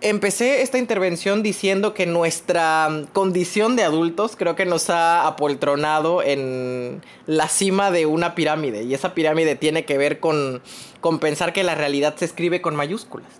empecé 0.00 0.62
esta 0.62 0.78
intervención 0.78 1.42
diciendo 1.42 1.94
que 1.94 2.06
nuestra 2.06 2.88
condición 3.12 3.76
de 3.76 3.84
adultos 3.84 4.36
creo 4.36 4.56
que 4.56 4.66
nos 4.66 4.90
ha 4.90 5.26
apoltronado 5.26 6.22
en 6.22 7.02
la 7.26 7.48
cima 7.48 7.90
de 7.90 8.06
una 8.06 8.34
pirámide 8.34 8.82
y 8.82 8.94
esa 8.94 9.14
pirámide 9.14 9.56
tiene 9.56 9.84
que 9.84 9.98
ver 9.98 10.20
con, 10.20 10.62
con 11.00 11.18
pensar 11.18 11.52
que 11.52 11.64
la 11.64 11.74
realidad 11.74 12.14
se 12.16 12.24
escribe 12.24 12.60
con 12.60 12.76
mayúsculas. 12.76 13.30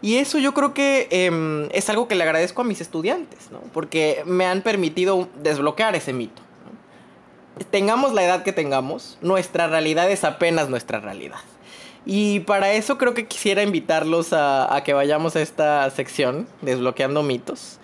Y 0.00 0.16
eso 0.16 0.38
yo 0.38 0.54
creo 0.54 0.74
que 0.74 1.08
em, 1.10 1.68
es 1.72 1.90
algo 1.90 2.06
que 2.06 2.14
le 2.14 2.22
agradezco 2.22 2.62
a 2.62 2.64
mis 2.64 2.80
estudiantes, 2.80 3.50
¿no? 3.50 3.60
porque 3.72 4.22
me 4.26 4.46
han 4.46 4.62
permitido 4.62 5.28
desbloquear 5.42 5.96
ese 5.96 6.12
mito. 6.12 6.42
Tengamos 7.70 8.12
la 8.12 8.22
edad 8.22 8.44
que 8.44 8.52
tengamos, 8.52 9.18
nuestra 9.20 9.66
realidad 9.66 10.08
es 10.08 10.22
apenas 10.22 10.68
nuestra 10.68 11.00
realidad. 11.00 11.40
Y 12.10 12.40
para 12.40 12.72
eso 12.72 12.96
creo 12.96 13.12
que 13.12 13.26
quisiera 13.26 13.62
invitarlos 13.62 14.32
a, 14.32 14.80
que 14.82 14.94
vayamos 14.94 15.36
a 15.36 15.42
esta 15.42 15.90
sección, 15.90 16.48
desbloqueando 16.62 17.22
mitos, 17.22 17.80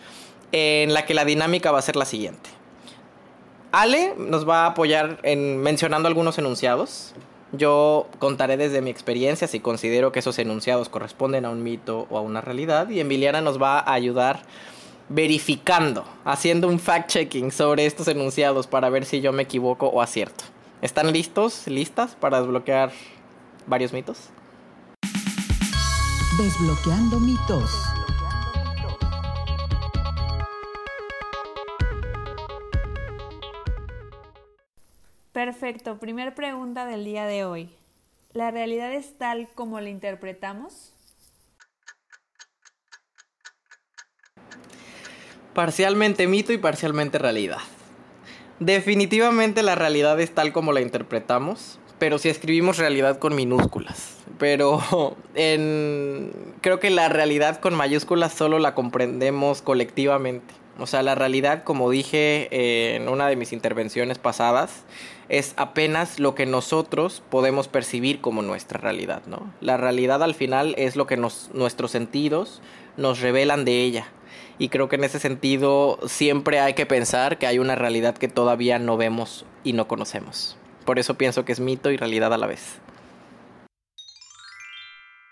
en 0.51 0.95
la 0.95 1.05
que 1.05 1.13
la 1.13 1.27
dinámica 1.27 1.71
va 1.71 1.79
a 1.79 1.83
ser 1.83 1.95
la 1.97 2.07
siguiente. 2.07 2.49
Ale 3.71 4.15
nos 4.17 4.49
va 4.49 4.65
a 4.65 4.69
apoyar 4.69 5.19
en 5.25 5.59
mencionando 5.59 6.09
algunos 6.09 6.39
enunciados. 6.39 7.13
Yo 7.53 8.09
contaré 8.19 8.57
desde 8.57 8.81
mi 8.81 8.89
experiencia 8.89 9.47
si 9.47 9.61
considero 9.61 10.11
que 10.11 10.21
esos 10.21 10.39
enunciados 10.39 10.89
corresponden 10.89 11.45
a 11.45 11.51
un 11.51 11.63
mito 11.63 12.07
o 12.09 12.17
a 12.17 12.23
una 12.23 12.41
realidad. 12.41 12.89
Y 12.89 13.01
Emiliana 13.01 13.43
nos 13.43 13.61
va 13.61 13.79
a 13.79 13.93
ayudar 13.93 14.41
verificando, 15.11 16.03
haciendo 16.25 16.69
un 16.69 16.81
fact-checking 16.81 17.51
sobre 17.51 17.85
estos 17.85 18.09
enunciados 18.09 18.69
para 18.69 18.89
ver 18.89 19.05
si 19.05 19.21
yo 19.21 19.35
me 19.35 19.43
equivoco 19.43 19.89
o 19.89 20.01
acierto. 20.01 20.45
¿Están 20.81 21.13
listos, 21.13 21.67
listas 21.67 22.15
para 22.15 22.41
desbloquear 22.41 22.91
varios 23.67 23.93
mitos? 23.93 24.31
Desbloqueando 26.39 27.21
mitos. 27.21 27.71
Perfecto, 35.33 35.99
primer 35.99 36.35
pregunta 36.35 36.87
del 36.87 37.05
día 37.05 37.27
de 37.27 37.45
hoy. 37.45 37.71
¿La 38.33 38.51
realidad 38.51 38.93
es 38.93 39.19
tal 39.19 39.49
como 39.55 39.81
la 39.81 39.91
interpretamos? 39.91 40.93
Parcialmente 45.55 46.27
mito 46.27 46.53
y 46.53 46.59
parcialmente 46.59 47.19
realidad. 47.19 47.59
Definitivamente 48.59 49.63
la 49.63 49.75
realidad 49.75 50.21
es 50.21 50.35
tal 50.35 50.53
como 50.53 50.73
la 50.73 50.81
interpretamos, 50.81 51.79
pero 51.99 52.19
si 52.19 52.29
escribimos 52.29 52.79
realidad 52.79 53.19
con 53.19 53.35
minúsculas. 53.35 54.19
Pero 54.39 55.17
en... 55.35 56.31
creo 56.61 56.81
que 56.81 56.91
la 56.91 57.09
realidad 57.09 57.61
con 57.61 57.75
mayúsculas 57.75 58.33
solo 58.33 58.59
la 58.59 58.75
comprendemos 58.75 59.63
colectivamente. 59.63 60.55
O 60.79 60.87
sea, 60.87 61.03
la 61.05 61.15
realidad, 61.15 61.63
como 61.63 61.89
dije 61.89 62.97
en 62.97 63.09
una 63.09 63.29
de 63.29 63.37
mis 63.37 63.53
intervenciones 63.53 64.19
pasadas, 64.19 64.83
es 65.29 65.55
apenas 65.57 66.19
lo 66.19 66.35
que 66.35 66.47
nosotros 66.47 67.23
podemos 67.31 67.69
percibir 67.69 68.21
como 68.21 68.43
nuestra 68.43 68.81
realidad, 68.81 69.23
¿no? 69.27 69.53
La 69.61 69.77
realidad 69.77 70.23
al 70.23 70.35
final 70.35 70.75
es 70.77 70.97
lo 70.97 71.07
que 71.07 71.17
nos, 71.17 71.51
nuestros 71.55 71.93
sentidos 71.93 72.61
nos 72.97 73.21
revelan 73.21 73.65
de 73.65 73.83
ella. 73.83 74.09
Y 74.59 74.69
creo 74.69 74.89
que 74.89 74.97
en 74.97 75.05
ese 75.05 75.19
sentido 75.19 75.99
siempre 76.07 76.61
hay 76.61 76.75
que 76.75 76.87
pensar 76.87 77.39
que 77.39 77.47
hay 77.47 77.59
una 77.59 77.75
realidad 77.75 78.17
que 78.17 78.29
todavía 78.29 78.79
no 78.79 78.97
vemos 78.97 79.45
y 79.65 79.73
no 79.73 79.89
conocemos. 79.89 80.57
Por 80.85 80.99
eso 80.99 81.15
pienso 81.15 81.45
que 81.45 81.53
es 81.53 81.61
mito 81.61 81.91
y 81.91 81.97
realidad 81.97 82.33
a 82.33 82.39
la 82.39 82.47
vez. 82.47 82.79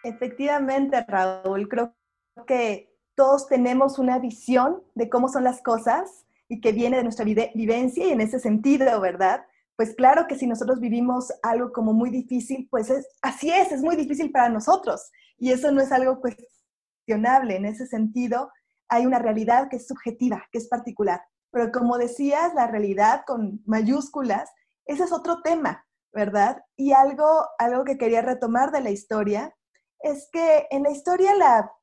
Efectivamente, 0.04 1.04
Raúl, 1.06 1.68
creo 1.68 1.94
que 2.46 2.92
todos 3.14 3.46
tenemos 3.46 3.98
una 3.98 4.18
visión 4.18 4.82
de 4.94 5.08
cómo 5.08 5.28
son 5.28 5.44
las 5.44 5.62
cosas 5.62 6.24
y 6.48 6.60
que 6.60 6.72
viene 6.72 6.96
de 6.96 7.02
nuestra 7.04 7.24
vivencia 7.24 8.06
y 8.06 8.10
en 8.10 8.20
ese 8.20 8.40
sentido, 8.40 9.00
¿verdad? 9.00 9.44
Pues 9.76 9.94
claro 9.94 10.26
que 10.26 10.36
si 10.36 10.46
nosotros 10.46 10.80
vivimos 10.80 11.32
algo 11.42 11.72
como 11.72 11.92
muy 11.92 12.10
difícil, 12.10 12.68
pues 12.70 12.90
es, 12.90 13.06
así 13.22 13.50
es, 13.50 13.72
es 13.72 13.82
muy 13.82 13.96
difícil 13.96 14.30
para 14.30 14.48
nosotros 14.48 15.10
y 15.38 15.50
eso 15.50 15.70
no 15.70 15.80
es 15.80 15.92
algo 15.92 16.20
cuestionable. 16.20 17.56
En 17.56 17.64
ese 17.64 17.86
sentido, 17.86 18.50
hay 18.88 19.06
una 19.06 19.18
realidad 19.18 19.68
que 19.68 19.76
es 19.76 19.86
subjetiva, 19.86 20.44
que 20.52 20.58
es 20.58 20.68
particular. 20.68 21.22
Pero 21.50 21.70
como 21.72 21.98
decías, 21.98 22.54
la 22.54 22.66
realidad 22.66 23.22
con 23.26 23.62
mayúsculas, 23.66 24.50
ese 24.86 25.04
es 25.04 25.12
otro 25.12 25.42
tema, 25.42 25.86
¿verdad? 26.12 26.62
Y 26.76 26.92
algo, 26.92 27.46
algo 27.58 27.84
que 27.84 27.98
quería 27.98 28.22
retomar 28.22 28.72
de 28.72 28.80
la 28.80 28.90
historia 28.90 29.54
es 30.00 30.28
que 30.32 30.66
en 30.70 30.82
la 30.82 30.90
historia 30.90 31.32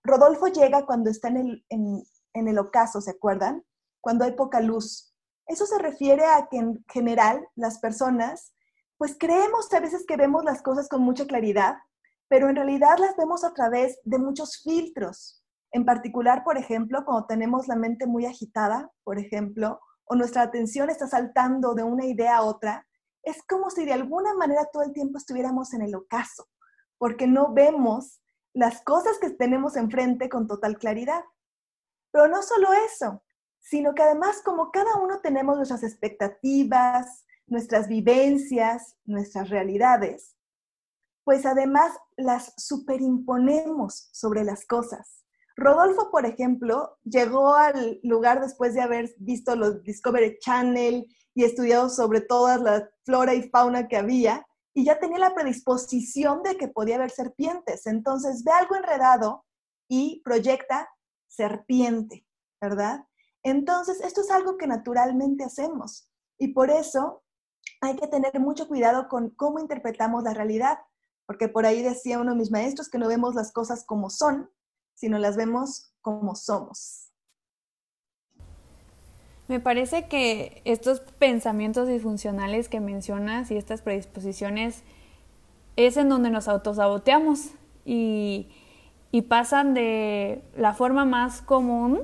Rodolfo 0.03 0.47
llega 0.47 0.85
cuando 0.85 1.09
está 1.09 1.29
en 1.29 1.37
el, 1.37 1.65
en, 1.69 2.47
el 2.47 2.59
ocaso, 2.59 3.01
¿se 3.01 3.11
acuerdan? 3.11 3.63
Cuando 4.01 4.25
hay 4.25 4.33
poca 4.33 4.59
luz. 4.59 5.15
Eso 5.47 5.65
se 5.65 5.79
refiere 5.79 6.25
a 6.25 6.47
que 6.49 6.57
en 6.57 6.85
general 6.89 7.47
las 7.55 7.79
personas, 7.79 8.53
pues 8.97 9.15
creemos 9.17 9.71
a 9.73 9.79
veces 9.79 10.05
que 10.05 10.17
vemos 10.17 10.43
las 10.43 10.61
cosas 10.61 10.89
con 10.89 11.01
mucha 11.01 11.25
claridad, 11.25 11.77
pero 12.27 12.49
en 12.49 12.55
realidad 12.55 12.97
las 12.99 13.15
vemos 13.15 13.43
a 13.43 13.53
través 13.53 13.99
de 14.03 14.19
muchos 14.19 14.61
filtros. 14.61 15.43
En 15.71 15.85
particular, 15.85 16.43
por 16.43 16.57
ejemplo, 16.57 17.05
cuando 17.05 17.25
tenemos 17.25 17.67
la 17.67 17.75
mente 17.75 18.05
muy 18.05 18.25
agitada, 18.25 18.91
por 19.03 19.17
ejemplo, 19.17 19.79
o 20.05 20.15
nuestra 20.15 20.41
atención 20.41 20.89
está 20.89 21.07
saltando 21.07 21.73
de 21.73 21.83
una 21.83 22.05
idea 22.05 22.37
a 22.37 22.43
otra, 22.43 22.87
es 23.23 23.43
como 23.47 23.69
si 23.69 23.85
de 23.85 23.93
alguna 23.93 24.33
manera 24.33 24.69
todo 24.71 24.83
el 24.83 24.93
tiempo 24.93 25.17
estuviéramos 25.17 25.73
en 25.73 25.81
el 25.81 25.95
ocaso 25.95 26.47
porque 26.99 27.25
no 27.25 27.53
vemos 27.53 28.21
las 28.53 28.81
cosas 28.81 29.17
que 29.19 29.31
tenemos 29.31 29.75
enfrente 29.75 30.29
con 30.29 30.47
total 30.47 30.77
claridad. 30.77 31.23
Pero 32.11 32.27
no 32.27 32.43
solo 32.43 32.67
eso, 32.73 33.23
sino 33.59 33.95
que 33.95 34.03
además 34.03 34.41
como 34.43 34.71
cada 34.71 34.97
uno 34.97 35.21
tenemos 35.21 35.55
nuestras 35.55 35.81
expectativas, 35.83 37.25
nuestras 37.47 37.87
vivencias, 37.87 38.97
nuestras 39.05 39.49
realidades, 39.49 40.35
pues 41.23 41.45
además 41.45 41.91
las 42.17 42.53
superimponemos 42.57 44.09
sobre 44.11 44.43
las 44.43 44.65
cosas. 44.65 45.23
Rodolfo, 45.55 46.09
por 46.11 46.25
ejemplo, 46.25 46.97
llegó 47.03 47.53
al 47.53 47.99
lugar 48.03 48.41
después 48.41 48.73
de 48.73 48.81
haber 48.81 49.13
visto 49.17 49.55
los 49.55 49.83
Discovery 49.83 50.37
Channel 50.39 51.05
y 51.39 51.45
estudiado 51.45 51.87
sobre 51.89 52.19
toda 52.19 52.57
la 52.57 52.89
flora 53.05 53.33
y 53.33 53.49
fauna 53.49 53.87
que 53.87 53.95
había, 53.95 54.45
y 54.73 54.83
ya 54.83 54.99
tenía 54.99 55.19
la 55.19 55.33
predisposición 55.33 56.43
de 56.43 56.57
que 56.57 56.67
podía 56.67 56.95
haber 56.95 57.11
serpientes. 57.11 57.87
Entonces 57.87 58.43
ve 58.43 58.51
algo 58.51 58.75
enredado 58.75 59.45
y 59.87 60.21
proyecta 60.25 60.89
serpiente, 61.29 62.27
¿verdad? 62.59 63.05
Entonces, 63.41 64.01
esto 64.01 64.19
es 64.19 64.31
algo 64.31 64.57
que 64.57 64.67
naturalmente 64.67 65.45
hacemos 65.45 66.11
y 66.37 66.49
por 66.49 66.69
eso 66.71 67.23
hay 67.79 67.95
que 67.95 68.07
tener 68.07 68.37
mucho 68.41 68.67
cuidado 68.67 69.07
con 69.07 69.29
cómo 69.29 69.59
interpretamos 69.59 70.23
la 70.23 70.33
realidad, 70.33 70.79
porque 71.25 71.47
por 71.47 71.65
ahí 71.65 71.81
decía 71.81 72.19
uno 72.19 72.31
de 72.31 72.37
mis 72.37 72.51
maestros 72.51 72.89
que 72.89 72.97
no 72.97 73.07
vemos 73.07 73.33
las 73.33 73.53
cosas 73.53 73.85
como 73.85 74.09
son, 74.09 74.51
sino 74.93 75.17
las 75.17 75.37
vemos 75.37 75.93
como 76.01 76.35
somos. 76.35 77.08
Me 79.49 79.59
parece 79.59 80.05
que 80.05 80.61
estos 80.63 80.99
pensamientos 80.99 81.87
disfuncionales 81.87 82.69
que 82.69 82.79
mencionas 82.79 83.49
y 83.49 83.57
estas 83.57 83.81
predisposiciones 83.81 84.83
es 85.75 85.97
en 85.97 86.07
donde 86.07 86.29
nos 86.29 86.47
autosaboteamos 86.47 87.49
y, 87.83 88.47
y 89.11 89.23
pasan 89.23 89.73
de 89.73 90.43
la 90.55 90.75
forma 90.75 91.03
más 91.03 91.41
común 91.41 92.03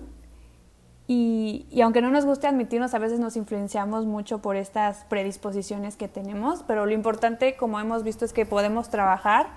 y, 1.07 1.67
aunque 1.83 2.01
no 2.01 2.09
nos 2.09 2.25
guste 2.25 2.47
admitirnos, 2.47 2.95
a 2.95 2.97
veces 2.97 3.19
nos 3.19 3.37
influenciamos 3.37 4.07
mucho 4.07 4.41
por 4.41 4.55
estas 4.55 5.05
predisposiciones 5.05 5.97
que 5.97 6.07
tenemos, 6.07 6.63
pero 6.63 6.87
lo 6.87 6.93
importante, 6.93 7.55
como 7.55 7.79
hemos 7.79 8.01
visto, 8.01 8.25
es 8.25 8.33
que 8.33 8.47
podemos 8.47 8.89
trabajar 8.89 9.49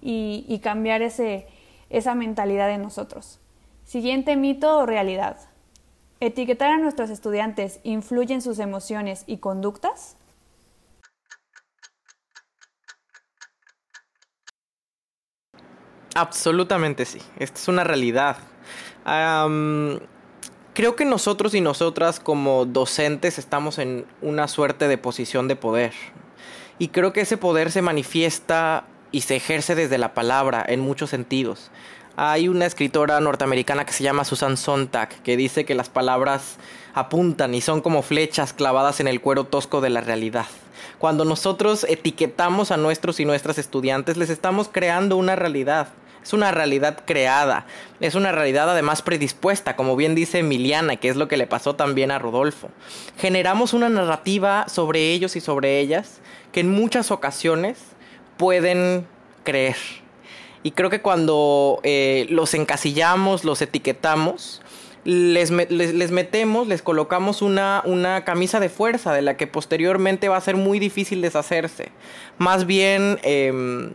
y, 0.00 0.46
y 0.48 0.60
cambiar 0.60 1.02
ese, 1.02 1.46
esa 1.90 2.14
mentalidad 2.14 2.68
de 2.68 2.78
nosotros. 2.78 3.38
Siguiente 3.84 4.34
mito 4.36 4.78
o 4.78 4.86
realidad. 4.86 5.36
¿Etiquetar 6.24 6.70
a 6.70 6.78
nuestros 6.78 7.10
estudiantes 7.10 7.80
influye 7.82 8.32
en 8.32 8.40
sus 8.40 8.58
emociones 8.58 9.24
y 9.26 9.36
conductas? 9.36 10.16
Absolutamente 16.14 17.04
sí. 17.04 17.20
Esta 17.38 17.58
es 17.58 17.68
una 17.68 17.84
realidad. 17.84 18.38
creo 20.72 20.96
que 20.96 21.04
nosotros 21.04 21.54
y 21.54 21.60
nosotras 21.60 22.20
como 22.20 22.64
docentes 22.64 23.38
estamos 23.38 23.78
en 23.78 24.06
una 24.22 24.48
suerte 24.48 24.88
de 24.88 24.96
posición 24.96 25.46
de 25.46 25.56
poder. 25.56 25.92
Y 26.78 26.88
creo 26.88 27.12
que 27.12 27.20
ese 27.20 27.36
poder 27.36 27.70
se 27.70 27.82
manifiesta 27.82 28.84
y 29.12 29.20
se 29.20 29.36
ejerce 29.36 29.74
desde 29.74 29.98
la 29.98 30.14
palabra 30.14 30.64
en 30.66 30.80
muchos 30.80 31.10
sentidos. 31.10 31.70
Hay 32.16 32.46
una 32.46 32.66
escritora 32.66 33.18
norteamericana 33.18 33.84
que 33.84 33.92
se 33.92 34.04
llama 34.04 34.24
Susan 34.24 34.56
Sontag 34.56 35.08
que 35.24 35.36
dice 35.36 35.64
que 35.64 35.74
las 35.74 35.88
palabras 35.88 36.58
apuntan 36.94 37.54
y 37.54 37.60
son 37.60 37.80
como 37.80 38.02
flechas 38.02 38.52
clavadas 38.52 39.00
en 39.00 39.08
el 39.08 39.20
cuero 39.20 39.44
tosco 39.44 39.80
de 39.80 39.90
la 39.90 40.00
realidad. 40.00 40.46
Cuando 41.00 41.24
nosotros 41.24 41.84
etiquetamos 41.88 42.70
a 42.70 42.76
nuestros 42.76 43.18
y 43.18 43.24
nuestras 43.24 43.58
estudiantes, 43.58 44.16
les 44.16 44.30
estamos 44.30 44.68
creando 44.68 45.16
una 45.16 45.34
realidad. 45.34 45.88
Es 46.22 46.32
una 46.32 46.52
realidad 46.52 47.00
creada, 47.04 47.66
es 48.00 48.14
una 48.14 48.30
realidad 48.30 48.70
además 48.70 49.02
predispuesta, 49.02 49.74
como 49.74 49.96
bien 49.96 50.14
dice 50.14 50.38
Emiliana, 50.38 50.96
que 50.96 51.08
es 51.08 51.16
lo 51.16 51.26
que 51.26 51.36
le 51.36 51.48
pasó 51.48 51.74
también 51.74 52.12
a 52.12 52.20
Rodolfo. 52.20 52.70
Generamos 53.18 53.74
una 53.74 53.88
narrativa 53.88 54.66
sobre 54.68 55.10
ellos 55.10 55.34
y 55.34 55.40
sobre 55.40 55.80
ellas 55.80 56.20
que 56.52 56.60
en 56.60 56.70
muchas 56.70 57.10
ocasiones 57.10 57.78
pueden 58.38 59.04
creer 59.42 59.76
y 60.64 60.70
creo 60.70 60.88
que 60.88 61.02
cuando 61.02 61.78
eh, 61.82 62.26
los 62.30 62.54
encasillamos, 62.54 63.44
los 63.44 63.60
etiquetamos, 63.60 64.62
les, 65.04 65.50
les, 65.50 66.10
metemos, 66.10 66.66
les 66.66 66.80
colocamos 66.80 67.42
una, 67.42 67.82
una, 67.84 68.24
camisa 68.24 68.60
de 68.60 68.70
fuerza 68.70 69.12
de 69.12 69.20
la 69.20 69.36
que 69.36 69.46
posteriormente 69.46 70.30
va 70.30 70.38
a 70.38 70.40
ser 70.40 70.56
muy 70.56 70.78
difícil 70.78 71.20
deshacerse. 71.20 71.90
Más 72.38 72.64
bien, 72.64 73.18
em, 73.24 73.92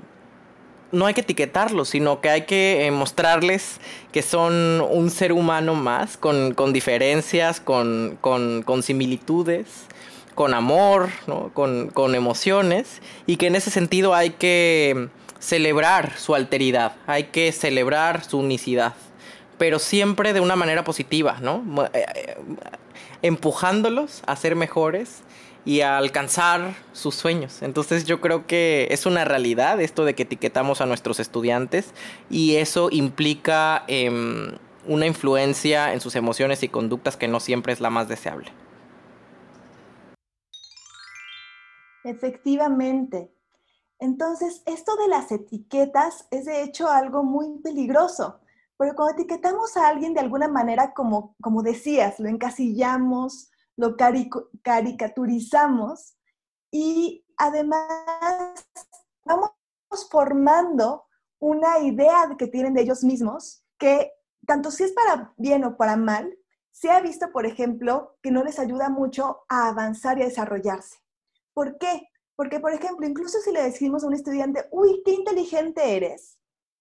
no 0.92 1.08
hay 1.08 1.16
que 1.16 1.22
etiquetarlos, 1.22 1.90
sino 1.90 2.22
que 2.22 2.30
hay 2.30 2.42
que 2.44 2.86
eh, 2.86 2.92
mostrarles 2.92 3.82
que 4.12 4.22
son 4.22 4.80
un 4.92 5.10
ser 5.10 5.32
humano 5.32 5.74
más, 5.74 6.18
con, 6.18 6.54
diferencias, 6.72 7.60
con, 7.60 8.20
similitudes, 8.84 9.88
con 10.36 10.54
amor, 10.54 11.10
con, 11.56 11.90
con 11.90 12.14
emociones, 12.14 13.02
y 13.26 13.38
que 13.38 13.48
en 13.48 13.56
ese 13.56 13.72
sentido 13.72 14.14
hay 14.14 14.30
que 14.30 15.10
celebrar 15.40 16.18
su 16.18 16.36
alteridad, 16.36 16.94
hay 17.08 17.26
que 17.26 17.52
celebrar 17.52 18.24
su 18.24 18.38
unicidad, 18.38 18.94
pero 19.58 19.80
siempre 19.80 20.34
de 20.34 20.42
una 20.42 20.56
manera 20.56 20.84
positiva, 20.84 21.38
¿no? 21.42 21.64
Eh, 21.94 22.06
eh, 22.16 22.38
empujándolos 23.22 24.22
a 24.26 24.36
ser 24.36 24.56
mejores 24.56 25.24
y 25.66 25.82
a 25.82 25.98
alcanzar 25.98 26.76
sus 26.94 27.16
sueños. 27.16 27.62
Entonces 27.62 28.06
yo 28.06 28.22
creo 28.22 28.48
que 28.48 28.88
es 28.92 29.06
una 29.06 29.26
realidad 29.26 29.80
esto 29.82 30.06
de 30.06 30.16
que 30.16 30.24
etiquetamos 30.24 30.82
a 30.82 30.86
nuestros 30.86 31.20
estudiantes 31.20 31.94
y 32.30 32.56
eso 32.56 32.90
implica 32.92 33.84
em, 33.88 34.58
una 34.88 35.06
influencia 35.06 35.94
en 35.94 36.02
sus 36.02 36.16
emociones 36.16 36.64
y 36.64 36.70
conductas 36.70 37.18
que 37.18 37.28
no 37.28 37.40
siempre 37.40 37.74
es 37.74 37.82
la 37.82 37.90
más 37.90 38.08
deseable. 38.08 38.52
Efectivamente. 42.04 43.30
Entonces, 44.00 44.64
esto 44.66 44.96
de 44.96 45.08
las 45.08 45.32
etiquetas 45.32 46.28
es 46.32 46.46
de 46.46 46.64
hecho 46.64 46.90
algo 46.90 47.24
muy 47.24 47.60
peligroso, 47.60 48.40
porque 48.78 48.96
cuando 48.96 49.14
etiquetamos 49.14 49.76
a 49.78 49.88
alguien 49.88 50.14
de 50.14 50.22
alguna 50.22 50.48
manera, 50.48 50.94
como, 50.94 51.36
como 51.42 51.62
decías, 51.64 52.20
lo 52.20 52.30
encasillamos, 52.30 53.52
lo 53.76 53.96
caricaturizamos 54.62 56.16
y 56.72 57.26
además 57.38 58.66
vamos 59.26 59.52
formando 60.10 61.06
una 61.40 61.80
idea 61.80 62.36
que 62.38 62.48
tienen 62.48 62.74
de 62.74 62.82
ellos 62.82 63.04
mismos 63.04 63.64
que 63.78 64.12
tanto 64.46 64.72
si 64.72 64.84
es 64.84 64.92
para 64.94 65.34
bien 65.38 65.64
o 65.64 65.78
para 65.78 65.96
mal, 65.96 66.36
se 66.72 66.90
ha 66.90 67.00
visto, 67.02 67.32
por 67.32 67.46
ejemplo, 67.46 68.18
que 68.22 68.32
no 68.32 68.44
les 68.44 68.60
ayuda 68.60 68.90
mucho 68.90 69.44
a 69.50 69.68
avanzar 69.68 70.18
y 70.18 70.24
a 70.24 70.26
desarrollarse. 70.26 70.98
¿Por 71.54 71.78
qué? 71.78 72.10
Porque, 72.40 72.62
por 72.62 72.72
ejemplo, 72.72 73.06
incluso 73.06 73.38
si 73.40 73.52
le 73.52 73.62
decimos 73.62 74.02
a 74.02 74.08
un 74.08 74.14
estudiante, 74.14 74.66
uy, 74.72 75.02
qué 75.04 75.12
inteligente 75.12 75.98
eres, 75.98 76.40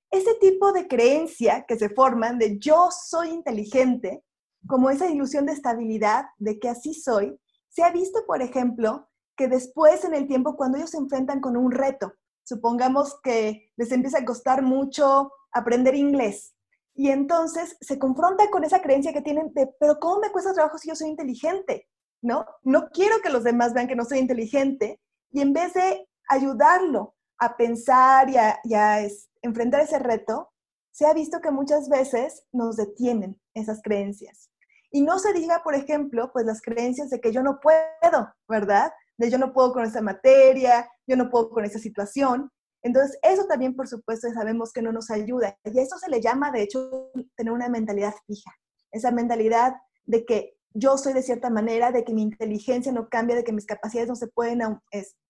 ese 0.09 0.35
tipo 0.35 0.71
de 0.71 0.87
creencia 0.87 1.65
que 1.67 1.77
se 1.77 1.89
forman 1.89 2.39
de 2.39 2.61
yo 2.61 2.91
soy 2.93 3.31
inteligente, 3.31 4.23
como 4.69 4.89
esa 4.89 5.11
ilusión 5.11 5.47
de 5.47 5.55
estabilidad, 5.55 6.27
de 6.39 6.61
que 6.61 6.69
así 6.69 6.95
soy, 6.95 7.37
se 7.71 7.83
ha 7.83 7.91
visto, 7.91 8.21
por 8.25 8.41
ejemplo, 8.41 9.09
que 9.37 9.49
después 9.49 10.05
en 10.05 10.15
el 10.15 10.29
tiempo, 10.29 10.55
cuando 10.55 10.79
ellos 10.79 10.91
se 10.91 10.99
enfrentan 10.99 11.41
con 11.41 11.57
un 11.57 11.73
reto, 11.73 12.13
supongamos 12.45 13.21
que 13.21 13.73
les 13.77 13.91
empieza 13.91 14.19
a 14.19 14.25
costar 14.25 14.63
mucho 14.63 15.33
aprender 15.51 15.97
inglés, 15.97 16.55
y 16.95 17.11
entonces 17.11 17.77
se 17.81 17.99
confronta 17.99 18.49
con 18.51 18.63
esa 18.63 18.81
creencia 18.81 19.13
que 19.13 19.23
tienen 19.23 19.53
de, 19.55 19.69
pero 19.81 19.99
¿cómo 19.99 20.21
me 20.21 20.31
cuesta 20.31 20.55
trabajo 20.55 20.79
si 20.79 20.89
yo 20.89 20.95
soy 20.95 21.09
inteligente? 21.09 21.89
¿No? 22.23 22.47
No 22.63 22.91
quiero 22.91 23.17
que 23.21 23.31
los 23.31 23.43
demás 23.43 23.75
vean 23.75 23.89
que 23.89 23.97
no 23.97 24.05
soy 24.05 24.19
inteligente, 24.19 25.01
y 25.31 25.41
en 25.41 25.53
vez 25.53 25.75
de 25.75 26.09
ayudarlo 26.29 27.15
a 27.39 27.57
pensar 27.57 28.29
y 28.31 28.37
a, 28.37 28.59
y 28.65 28.75
a 28.75 29.07
enfrentar 29.43 29.81
ese 29.81 29.99
reto, 29.99 30.51
se 30.91 31.07
ha 31.07 31.15
visto 31.15 31.41
que 31.41 31.51
muchas 31.51 31.89
veces 31.89 32.45
nos 32.53 32.77
detienen 32.77 33.41
esas 33.55 33.81
creencias. 33.83 34.51
Y 34.91 35.03
no 35.03 35.19
se 35.19 35.33
diga, 35.33 35.63
por 35.63 35.75
ejemplo, 35.75 36.33
pues 36.33 36.47
las 36.47 36.61
creencias 36.61 37.11
de 37.11 37.21
que 37.21 37.33
yo 37.33 37.43
no 37.43 37.61
puedo, 37.61 38.35
¿verdad? 38.49 38.93
De 39.17 39.31
yo 39.31 39.39
no 39.39 39.53
puedo 39.53 39.73
con 39.73 39.85
esa 39.85 40.01
materia, 40.01 40.91
yo 41.07 41.17
no 41.17 41.31
puedo 41.31 41.51
con 41.51 41.65
esa 41.65 41.79
situación. 41.79 42.51
Entonces, 42.83 43.19
eso 43.23 43.47
también, 43.47 43.77
por 43.77 43.87
supuesto, 43.87 44.29
sabemos 44.33 44.73
que 44.73 44.83
no 44.83 44.93
nos 44.93 45.11
ayuda. 45.11 45.57
Y 45.65 45.79
a 45.79 45.83
eso 45.83 45.99
se 45.99 46.11
le 46.11 46.21
llama, 46.21 46.51
de 46.51 46.63
hecho, 46.63 47.11
tener 47.37 47.53
una 47.53 47.69
mentalidad 47.69 48.15
fija. 48.27 48.51
Esa 48.91 49.11
mentalidad 49.11 49.75
de 50.07 50.25
que 50.25 50.58
yo 50.79 50.97
soy 50.97 51.13
de 51.13 51.23
cierta 51.23 51.51
manera, 51.51 51.93
de 51.93 52.05
que 52.05 52.15
mi 52.15 52.23
inteligencia 52.23 52.93
no 52.93 53.09
cambia, 53.09 53.37
de 53.37 53.45
que 53.45 53.53
mis 53.53 53.67
capacidades 53.67 54.09
no 54.09 54.17
se 54.17 54.29
pueden 54.29 54.61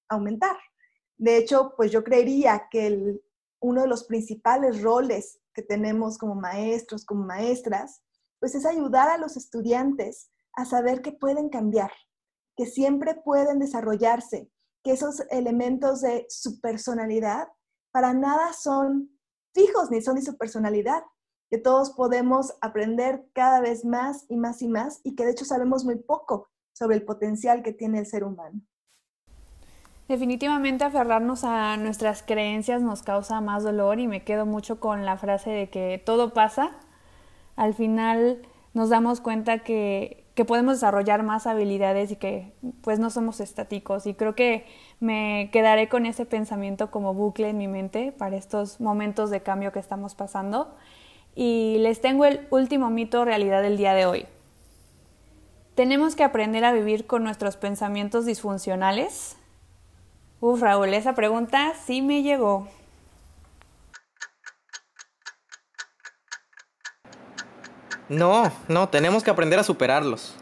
aumentar. 0.09 0.57
De 1.17 1.37
hecho, 1.37 1.75
pues 1.77 1.91
yo 1.91 2.05
creería 2.05 2.69
que 2.71 2.87
el, 2.87 3.23
uno 3.61 3.83
de 3.83 3.89
los 3.89 4.05
principales 4.05 4.83
roles 4.83 5.41
que 5.53 5.63
tenemos 5.63 6.19
como 6.19 6.35
maestros, 6.35 7.05
como 7.05 7.25
maestras, 7.25 8.03
pues 8.39 8.55
es 8.55 8.65
ayudar 8.67 9.09
a 9.09 9.19
los 9.19 9.37
estudiantes 9.37 10.31
a 10.55 10.65
saber 10.65 11.03
que 11.03 11.13
pueden 11.13 11.49
cambiar, 11.49 11.91
que 12.57 12.67
siempre 12.67 13.15
pueden 13.15 13.59
desarrollarse, 13.59 14.51
que 14.85 14.93
esos 14.93 15.23
elementos 15.31 16.03
de 16.03 16.27
su 16.29 16.61
personalidad 16.61 17.49
para 17.91 18.13
nada 18.13 18.53
son 18.53 19.19
fijos 19.55 19.91
ni 19.91 20.01
son 20.03 20.17
de 20.17 20.23
su 20.23 20.37
personalidad, 20.37 21.03
que 21.51 21.59
todos 21.59 21.91
podemos 21.91 22.55
aprender 22.61 23.25
cada 23.33 23.61
vez 23.61 23.85
más 23.85 24.27
y 24.29 24.37
más 24.37 24.63
y 24.63 24.69
más 24.69 25.01
y 25.05 25.15
que 25.15 25.25
de 25.25 25.33
hecho 25.33 25.45
sabemos 25.45 25.85
muy 25.85 25.97
poco 25.97 26.49
sobre 26.73 26.97
el 26.97 27.05
potencial 27.05 27.63
que 27.63 27.73
tiene 27.73 27.99
el 27.99 28.07
ser 28.07 28.25
humano. 28.25 28.61
Definitivamente 30.09 30.85
aferrarnos 30.85 31.45
a 31.45 31.77
nuestras 31.77 32.23
creencias 32.23 32.81
nos 32.81 33.03
causa 33.03 33.43
más 33.43 33.63
dolor 33.63 34.01
y 34.01 34.09
me 34.09 34.25
quedo 34.25 34.47
mucho 34.47 34.81
con 34.81 35.05
la 35.05 35.19
frase 35.19 35.51
de 35.51 35.69
que 35.69 36.03
todo 36.05 36.33
pasa. 36.33 36.71
Al 37.57 37.75
final 37.75 38.41
nos 38.73 38.89
damos 38.89 39.21
cuenta 39.21 39.59
que, 39.59 40.25
que 40.35 40.47
podemos 40.47 40.77
desarrollar 40.77 41.25
más 41.25 41.47
habilidades 41.47 42.11
y 42.11 42.17
que 42.17 42.55
pues 42.81 42.99
no 42.99 43.11
somos 43.11 43.41
estáticos 43.41 44.07
y 44.07 44.15
creo 44.15 44.35
que 44.35 44.65
me 44.99 45.51
quedaré 45.53 45.91
con 45.91 46.07
ese 46.07 46.25
pensamiento 46.25 46.91
como 46.91 47.13
bucle 47.13 47.51
en 47.51 47.59
mi 47.59 47.69
mente 47.69 48.13
para 48.13 48.37
estos 48.37 48.81
momentos 48.81 49.29
de 49.29 49.43
cambio 49.43 49.73
que 49.73 49.81
estamos 49.81 50.15
pasando. 50.15 50.75
Y 51.41 51.77
les 51.79 52.01
tengo 52.01 52.25
el 52.25 52.47
último 52.51 52.91
mito 52.91 53.25
realidad 53.25 53.63
del 53.63 53.77
día 53.77 53.95
de 53.95 54.07
hoy. 54.07 54.27
Tenemos 55.77 56.17
que 56.17 56.25
aprender 56.25 56.65
a 56.65 56.73
vivir 56.73 57.07
con 57.07 57.23
nuestros 57.23 57.57
pensamientos 57.57 58.27
disfuncionales 58.27 59.37
Uf, 60.41 60.61
Raúl, 60.61 60.95
esa 60.95 61.17
pregunta 61.17 61.73
sí 61.85 62.01
me 62.01 62.23
llegó. 62.23 62.69
No, 68.09 68.53
no, 68.69 68.89
tenemos 68.89 69.25
que 69.25 69.31
aprender 69.31 69.59
a 69.59 69.65
superarlos. 69.65 70.37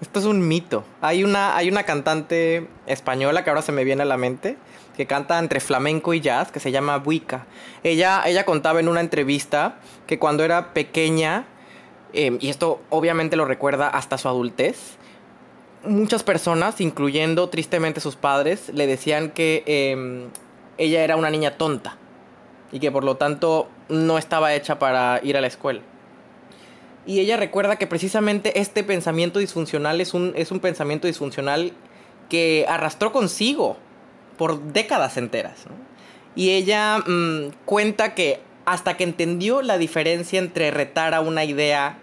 Esto 0.00 0.18
es 0.18 0.24
un 0.24 0.46
mito. 0.46 0.84
Hay 1.00 1.22
una, 1.22 1.56
hay 1.56 1.68
una 1.68 1.84
cantante 1.84 2.68
española 2.86 3.44
que 3.44 3.50
ahora 3.50 3.62
se 3.62 3.70
me 3.70 3.84
viene 3.84 4.02
a 4.02 4.06
la 4.06 4.16
mente, 4.16 4.58
que 4.98 5.06
canta 5.06 5.38
entre 5.38 5.60
flamenco 5.60 6.12
y 6.12 6.20
jazz, 6.20 6.50
que 6.50 6.58
se 6.58 6.72
llama 6.72 6.98
Buica. 6.98 7.46
Ella, 7.84 8.24
ella 8.26 8.44
contaba 8.44 8.80
en 8.80 8.88
una 8.88 9.00
entrevista 9.00 9.76
que 10.08 10.18
cuando 10.18 10.42
era 10.42 10.74
pequeña, 10.74 11.46
em, 12.12 12.36
y 12.40 12.48
esto 12.48 12.80
obviamente 12.90 13.36
lo 13.36 13.44
recuerda 13.44 13.88
hasta 13.88 14.18
su 14.18 14.26
adultez, 14.26 14.96
muchas 15.84 16.24
personas, 16.24 16.80
incluyendo 16.80 17.48
tristemente 17.48 18.00
sus 18.00 18.16
padres, 18.16 18.70
le 18.74 18.88
decían 18.88 19.30
que 19.30 19.62
em, 19.66 20.30
ella 20.78 21.04
era 21.04 21.14
una 21.14 21.30
niña 21.30 21.56
tonta 21.56 21.96
y 22.72 22.80
que 22.80 22.90
por 22.90 23.04
lo 23.04 23.16
tanto 23.16 23.68
no 23.88 24.18
estaba 24.18 24.52
hecha 24.52 24.80
para 24.80 25.20
ir 25.22 25.36
a 25.36 25.40
la 25.40 25.46
escuela. 25.46 25.80
Y 27.06 27.20
ella 27.20 27.36
recuerda 27.36 27.76
que 27.76 27.86
precisamente 27.86 28.58
este 28.58 28.82
pensamiento 28.82 29.38
disfuncional 29.38 30.00
es 30.00 30.12
un, 30.12 30.32
es 30.34 30.50
un 30.50 30.58
pensamiento 30.58 31.06
disfuncional 31.06 31.72
que 32.28 32.66
arrastró 32.68 33.12
consigo 33.12 33.76
por 34.38 34.62
décadas 34.72 35.18
enteras. 35.18 35.64
Y 36.34 36.50
ella 36.50 36.98
mm, 36.98 37.50
cuenta 37.66 38.14
que 38.14 38.40
hasta 38.64 38.96
que 38.96 39.04
entendió 39.04 39.60
la 39.62 39.78
diferencia 39.78 40.38
entre 40.38 40.70
retar 40.70 41.14
a 41.14 41.20
una 41.20 41.44
idea 41.44 41.98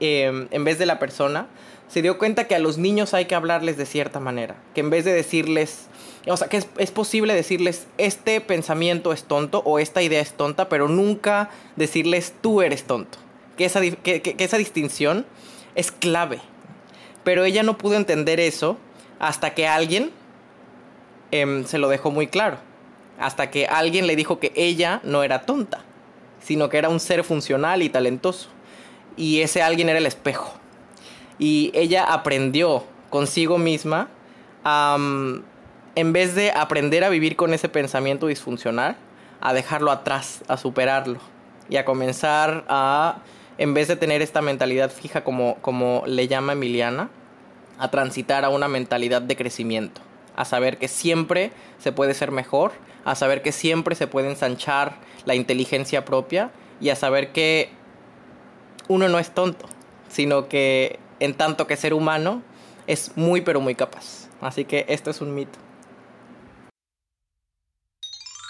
em, 0.00 0.48
en 0.50 0.64
vez 0.64 0.78
de 0.78 0.86
la 0.86 0.98
persona, 0.98 1.48
se 1.86 2.02
dio 2.02 2.18
cuenta 2.18 2.44
que 2.44 2.54
a 2.54 2.58
los 2.58 2.78
niños 2.78 3.14
hay 3.14 3.26
que 3.26 3.34
hablarles 3.34 3.76
de 3.76 3.86
cierta 3.86 4.20
manera. 4.20 4.56
Que 4.74 4.80
en 4.80 4.90
vez 4.90 5.04
de 5.04 5.12
decirles, 5.12 5.86
o 6.26 6.36
sea, 6.36 6.48
que 6.48 6.62
es, 6.78 6.90
posible 6.90 7.34
decirles, 7.34 7.86
este 7.98 8.40
pensamiento 8.40 9.12
es 9.12 9.24
tonto 9.24 9.62
o 9.64 9.78
esta 9.78 10.02
idea 10.02 10.20
es 10.20 10.32
tonta, 10.32 10.68
pero 10.68 10.88
nunca 10.88 11.50
decirles, 11.76 12.34
tú 12.40 12.62
eres 12.62 12.84
tonto. 12.84 13.18
Que 13.56 13.64
esa, 13.64 13.80
que, 13.80 14.34
esa 14.38 14.58
distinción 14.58 15.26
es 15.74 15.90
clave. 15.90 16.40
Pero 17.22 17.44
ella 17.44 17.62
no 17.62 17.78
pudo 17.78 17.96
entender 17.96 18.40
eso 18.40 18.78
hasta 19.18 19.54
que 19.54 19.66
alguien 19.66 20.10
em, 21.30 21.64
se 21.64 21.78
lo 21.78 21.88
dejó 21.88 22.10
muy 22.10 22.26
claro. 22.26 22.58
Hasta 23.18 23.50
que 23.50 23.66
alguien 23.66 24.06
le 24.06 24.16
dijo 24.16 24.38
que 24.38 24.52
ella 24.54 25.00
no 25.02 25.22
era 25.22 25.42
tonta, 25.42 25.80
sino 26.40 26.68
que 26.68 26.78
era 26.78 26.88
un 26.88 27.00
ser 27.00 27.24
funcional 27.24 27.82
y 27.82 27.88
talentoso. 27.88 28.48
Y 29.16 29.40
ese 29.40 29.62
alguien 29.62 29.88
era 29.88 29.98
el 29.98 30.06
espejo 30.06 30.58
y 31.38 31.70
ella 31.74 32.04
aprendió 32.04 32.84
consigo 33.10 33.58
misma 33.58 34.08
en 34.64 36.12
vez 36.12 36.34
de 36.34 36.50
aprender 36.50 37.04
a 37.04 37.08
vivir 37.08 37.36
con 37.36 37.54
ese 37.54 37.68
pensamiento 37.68 38.26
disfuncional, 38.26 38.96
a 39.40 39.54
dejarlo 39.54 39.90
atrás, 39.90 40.42
a 40.48 40.56
superarlo 40.56 41.20
y 41.70 41.76
a 41.76 41.84
comenzar 41.84 42.64
a, 42.68 43.18
en 43.56 43.72
vez 43.72 43.88
de 43.88 43.96
tener 43.96 44.20
esta 44.20 44.42
mentalidad 44.42 44.90
fija 44.90 45.24
como, 45.24 45.56
como 45.62 46.02
le 46.06 46.28
llama 46.28 46.52
Emiliana, 46.52 47.08
a 47.78 47.90
transitar 47.90 48.44
a 48.44 48.50
una 48.50 48.68
mentalidad 48.68 49.22
de 49.22 49.36
crecimiento, 49.36 50.00
a 50.38 50.44
saber 50.44 50.78
que 50.78 50.86
siempre 50.86 51.50
se 51.78 51.90
puede 51.90 52.14
ser 52.14 52.30
mejor, 52.30 52.70
a 53.04 53.16
saber 53.16 53.42
que 53.42 53.50
siempre 53.50 53.96
se 53.96 54.06
puede 54.06 54.30
ensanchar 54.30 54.94
la 55.24 55.34
inteligencia 55.34 56.04
propia 56.04 56.52
y 56.80 56.90
a 56.90 56.94
saber 56.94 57.32
que 57.32 57.70
uno 58.86 59.08
no 59.08 59.18
es 59.18 59.32
tonto, 59.32 59.66
sino 60.08 60.48
que 60.48 61.00
en 61.18 61.34
tanto 61.34 61.66
que 61.66 61.76
ser 61.76 61.92
humano 61.92 62.44
es 62.86 63.16
muy 63.16 63.40
pero 63.40 63.60
muy 63.60 63.74
capaz. 63.74 64.28
Así 64.40 64.64
que 64.64 64.86
esto 64.88 65.10
es 65.10 65.20
un 65.20 65.34
mito. 65.34 65.58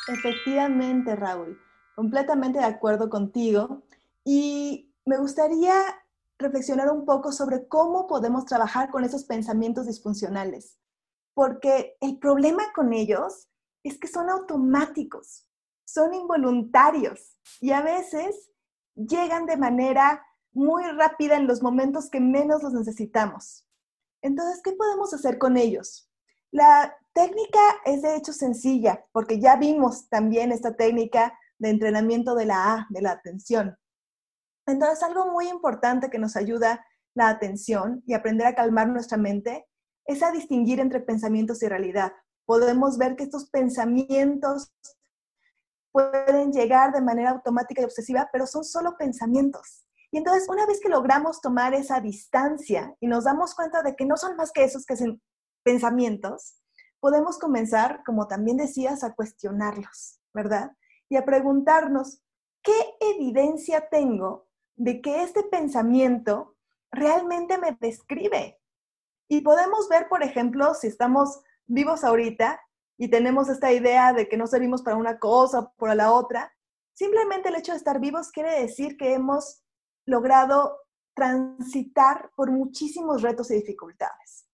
Efectivamente, 0.08 1.16
Raúl, 1.16 1.58
completamente 1.96 2.58
de 2.58 2.66
acuerdo 2.66 3.08
contigo. 3.08 3.82
Y 4.26 4.92
me 5.06 5.16
gustaría 5.16 5.72
reflexionar 6.38 6.90
un 6.90 7.06
poco 7.06 7.32
sobre 7.32 7.66
cómo 7.66 8.06
podemos 8.06 8.44
trabajar 8.44 8.90
con 8.90 9.04
esos 9.04 9.24
pensamientos 9.24 9.86
disfuncionales, 9.86 10.76
porque 11.38 11.96
el 12.00 12.18
problema 12.18 12.64
con 12.74 12.92
ellos 12.92 13.48
es 13.84 13.96
que 13.96 14.08
son 14.08 14.28
automáticos, 14.28 15.46
son 15.84 16.12
involuntarios 16.12 17.38
y 17.60 17.70
a 17.70 17.80
veces 17.80 18.50
llegan 18.96 19.46
de 19.46 19.56
manera 19.56 20.26
muy 20.50 20.82
rápida 20.82 21.36
en 21.36 21.46
los 21.46 21.62
momentos 21.62 22.10
que 22.10 22.18
menos 22.18 22.64
los 22.64 22.72
necesitamos. 22.72 23.64
Entonces, 24.20 24.60
¿qué 24.64 24.72
podemos 24.72 25.14
hacer 25.14 25.38
con 25.38 25.56
ellos? 25.56 26.10
La 26.50 26.92
técnica 27.12 27.60
es 27.84 28.02
de 28.02 28.16
hecho 28.16 28.32
sencilla, 28.32 29.06
porque 29.12 29.38
ya 29.38 29.54
vimos 29.54 30.08
también 30.08 30.50
esta 30.50 30.74
técnica 30.74 31.38
de 31.58 31.68
entrenamiento 31.68 32.34
de 32.34 32.46
la 32.46 32.72
A, 32.72 32.86
de 32.90 33.00
la 33.00 33.12
atención. 33.12 33.78
Entonces, 34.66 35.04
algo 35.04 35.30
muy 35.30 35.46
importante 35.46 36.10
que 36.10 36.18
nos 36.18 36.34
ayuda 36.34 36.84
la 37.14 37.28
atención 37.28 38.02
y 38.06 38.14
aprender 38.14 38.48
a 38.48 38.56
calmar 38.56 38.88
nuestra 38.88 39.18
mente 39.18 39.67
es 40.08 40.22
a 40.22 40.32
distinguir 40.32 40.80
entre 40.80 41.00
pensamientos 41.00 41.62
y 41.62 41.68
realidad. 41.68 42.12
Podemos 42.46 42.96
ver 42.96 43.14
que 43.14 43.24
estos 43.24 43.50
pensamientos 43.50 44.72
pueden 45.92 46.52
llegar 46.52 46.92
de 46.92 47.02
manera 47.02 47.30
automática 47.30 47.82
y 47.82 47.84
obsesiva, 47.84 48.28
pero 48.32 48.46
son 48.46 48.64
solo 48.64 48.96
pensamientos. 48.96 49.84
Y 50.10 50.16
entonces, 50.16 50.48
una 50.48 50.64
vez 50.64 50.80
que 50.80 50.88
logramos 50.88 51.42
tomar 51.42 51.74
esa 51.74 52.00
distancia 52.00 52.94
y 53.00 53.06
nos 53.06 53.24
damos 53.24 53.54
cuenta 53.54 53.82
de 53.82 53.94
que 53.94 54.06
no 54.06 54.16
son 54.16 54.36
más 54.36 54.50
que 54.50 54.64
esos 54.64 54.86
que 54.86 54.96
son 54.96 55.20
pensamientos, 55.62 56.56
podemos 57.00 57.38
comenzar, 57.38 58.02
como 58.06 58.26
también 58.26 58.56
decías, 58.56 59.04
a 59.04 59.14
cuestionarlos, 59.14 60.20
¿verdad? 60.32 60.72
Y 61.10 61.16
a 61.16 61.26
preguntarnos, 61.26 62.22
¿qué 62.62 62.96
evidencia 63.00 63.88
tengo 63.90 64.48
de 64.76 65.02
que 65.02 65.22
este 65.22 65.42
pensamiento 65.42 66.56
realmente 66.90 67.58
me 67.58 67.76
describe? 67.78 68.57
Y 69.28 69.42
podemos 69.42 69.88
ver, 69.88 70.08
por 70.08 70.22
ejemplo, 70.22 70.74
si 70.74 70.86
estamos 70.86 71.40
vivos 71.66 72.02
ahorita 72.02 72.60
y 72.96 73.08
tenemos 73.08 73.48
esta 73.48 73.72
idea 73.72 74.12
de 74.12 74.28
que 74.28 74.36
no 74.36 74.46
servimos 74.46 74.82
para 74.82 74.96
una 74.96 75.18
cosa 75.18 75.60
o 75.60 75.72
para 75.76 75.94
la 75.94 76.12
otra, 76.12 76.52
simplemente 76.94 77.50
el 77.50 77.56
hecho 77.56 77.72
de 77.72 77.78
estar 77.78 78.00
vivos 78.00 78.32
quiere 78.32 78.60
decir 78.60 78.96
que 78.96 79.12
hemos 79.12 79.62
logrado 80.06 80.78
transitar 81.14 82.30
por 82.36 82.50
muchísimos 82.50 83.22
retos 83.22 83.50
y 83.50 83.54
dificultades. 83.54 84.46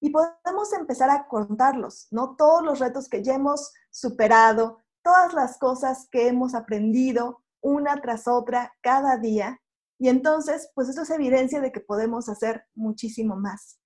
Y 0.00 0.10
podemos 0.10 0.72
empezar 0.72 1.10
a 1.10 1.26
contarlos, 1.26 2.08
¿no? 2.10 2.36
Todos 2.36 2.62
los 2.62 2.78
retos 2.78 3.08
que 3.08 3.22
ya 3.22 3.34
hemos 3.34 3.72
superado, 3.90 4.82
todas 5.02 5.32
las 5.32 5.58
cosas 5.58 6.08
que 6.10 6.28
hemos 6.28 6.54
aprendido 6.54 7.42
una 7.62 8.00
tras 8.00 8.28
otra 8.28 8.72
cada 8.82 9.16
día. 9.16 9.60
Y 9.98 10.08
entonces, 10.08 10.70
pues 10.74 10.88
esto 10.88 11.02
es 11.02 11.10
evidencia 11.10 11.60
de 11.60 11.72
que 11.72 11.80
podemos 11.80 12.28
hacer 12.28 12.66
muchísimo 12.74 13.36
más. 13.36 13.78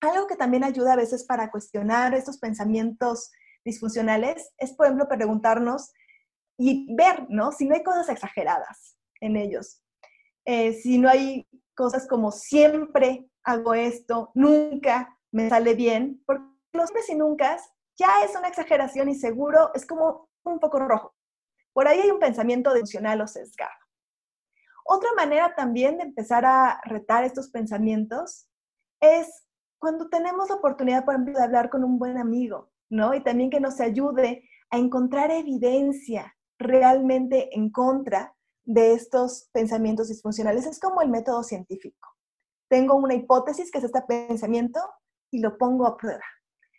Algo 0.00 0.26
que 0.26 0.36
también 0.36 0.64
ayuda 0.64 0.92
a 0.92 0.96
veces 0.96 1.24
para 1.24 1.50
cuestionar 1.50 2.14
estos 2.14 2.38
pensamientos 2.38 3.30
disfuncionales 3.64 4.50
es, 4.58 4.72
por 4.72 4.86
ejemplo, 4.86 5.08
preguntarnos 5.08 5.92
y 6.56 6.94
ver, 6.94 7.26
¿no? 7.28 7.52
Si 7.52 7.66
no 7.66 7.74
hay 7.74 7.82
cosas 7.82 8.08
exageradas 8.08 8.96
en 9.20 9.36
ellos. 9.36 9.82
Eh, 10.44 10.72
si 10.72 10.98
no 10.98 11.08
hay 11.08 11.48
cosas 11.74 12.06
como 12.06 12.32
siempre 12.32 13.28
hago 13.44 13.74
esto, 13.74 14.30
nunca 14.34 15.18
me 15.30 15.48
sale 15.48 15.74
bien, 15.74 16.22
porque 16.26 16.44
los 16.72 16.90
siempre 16.92 17.08
y 17.08 17.14
nunca 17.14 17.58
ya 17.96 18.24
es 18.24 18.34
una 18.36 18.48
exageración 18.48 19.08
y 19.08 19.14
seguro 19.14 19.70
es 19.74 19.84
como 19.84 20.28
un 20.44 20.58
poco 20.58 20.78
rojo. 20.78 21.14
Por 21.72 21.86
ahí 21.86 22.00
hay 22.00 22.10
un 22.10 22.18
pensamiento 22.18 22.74
emocional 22.74 23.20
o 23.20 23.26
sesgado. 23.26 23.72
Otra 24.84 25.10
manera 25.16 25.54
también 25.54 25.98
de 25.98 26.04
empezar 26.04 26.44
a 26.46 26.80
retar 26.84 27.24
estos 27.24 27.50
pensamientos 27.50 28.48
es 29.00 29.28
cuando 29.78 30.08
tenemos 30.08 30.48
la 30.48 30.56
oportunidad, 30.56 31.04
por 31.04 31.14
ejemplo, 31.14 31.38
de 31.38 31.44
hablar 31.44 31.70
con 31.70 31.84
un 31.84 31.98
buen 31.98 32.18
amigo, 32.18 32.70
¿no? 32.90 33.14
Y 33.14 33.22
también 33.22 33.50
que 33.50 33.60
nos 33.60 33.80
ayude 33.80 34.48
a 34.70 34.78
encontrar 34.78 35.30
evidencia 35.30 36.34
realmente 36.58 37.54
en 37.56 37.70
contra 37.70 38.34
de 38.64 38.92
estos 38.92 39.48
pensamientos 39.52 40.08
disfuncionales. 40.08 40.66
Es 40.66 40.80
como 40.80 41.00
el 41.00 41.08
método 41.08 41.42
científico. 41.42 42.08
Tengo 42.68 42.94
una 42.96 43.14
hipótesis 43.14 43.70
que 43.70 43.78
es 43.78 43.84
este 43.84 44.02
pensamiento 44.02 44.80
y 45.30 45.40
lo 45.40 45.56
pongo 45.56 45.86
a 45.86 45.96
prueba 45.96 46.24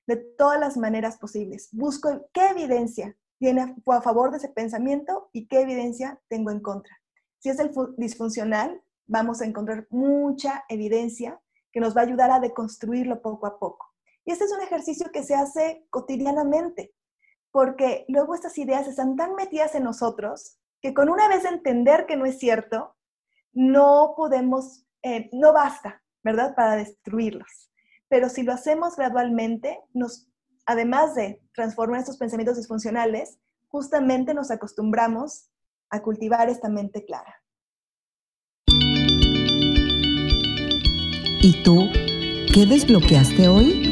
de 0.06 0.18
todas 0.18 0.60
las 0.60 0.78
maneras 0.78 1.18
posibles. 1.18 1.70
Busco 1.72 2.30
qué 2.34 2.50
evidencia 2.50 3.16
tiene 3.40 3.76
a 3.86 4.02
favor 4.02 4.32
de 4.32 4.38
ese 4.38 4.50
pensamiento 4.50 5.30
y 5.34 5.48
qué 5.48 5.62
evidencia 5.62 6.20
tengo 6.28 6.52
en 6.52 6.60
contra. 6.60 7.00
Si 7.40 7.50
es 7.50 7.60
el 7.60 7.72
disfuncional, 7.98 8.82
vamos 9.08 9.42
a 9.42 9.46
encontrar 9.46 9.88
mucha 9.90 10.66
evidencia 10.68 11.40
que 11.72 11.80
nos 11.80 11.96
va 11.96 12.02
a 12.02 12.06
ayudar 12.06 12.32
a 12.32 12.40
deconstruirlo 12.40 13.22
poco 13.22 13.48
a 13.48 13.60
poco. 13.60 13.94
Y 14.26 14.32
este 14.32 14.46
es 14.46 14.52
un 14.52 14.62
ejercicio 14.62 15.12
que 15.12 15.24
se 15.24 15.36
hace 15.36 15.86
cotidianamente, 15.90 16.94
porque 17.52 18.06
luego 18.08 18.36
estas 18.36 18.58
ideas 18.58 18.88
están 18.88 19.16
tan 19.16 19.36
metidas 19.36 19.76
en 19.76 19.84
nosotros 19.84 20.60
que 20.82 20.94
con 20.94 21.10
una 21.10 21.28
vez 21.28 21.46
entender 21.46 22.06
que 22.06 22.16
no 22.16 22.26
es 22.26 22.38
cierto, 22.38 22.96
no 23.54 24.14
podemos, 24.16 24.86
eh, 25.02 25.30
no 25.34 25.54
basta, 25.54 26.02
¿verdad?, 26.24 26.56
para 26.56 26.76
destruirlos. 26.76 27.72
Pero 28.08 28.30
si 28.30 28.44
lo 28.44 28.54
hacemos 28.54 28.96
gradualmente, 28.96 29.80
nos, 29.94 30.28
además 30.66 31.16
de 31.16 31.42
transformar 31.54 32.00
estos 32.00 32.18
pensamientos 32.18 32.58
disfuncionales, 32.58 33.40
justamente 33.68 34.34
nos 34.34 34.52
acostumbramos 34.52 35.50
a 35.90 36.02
cultivar 36.02 36.50
esta 36.50 36.70
mente 36.70 37.06
clara. 37.06 37.42
¿Y 41.42 41.54
tú 41.64 41.90
qué 42.54 42.66
desbloqueaste 42.66 43.48
hoy? 43.48 43.86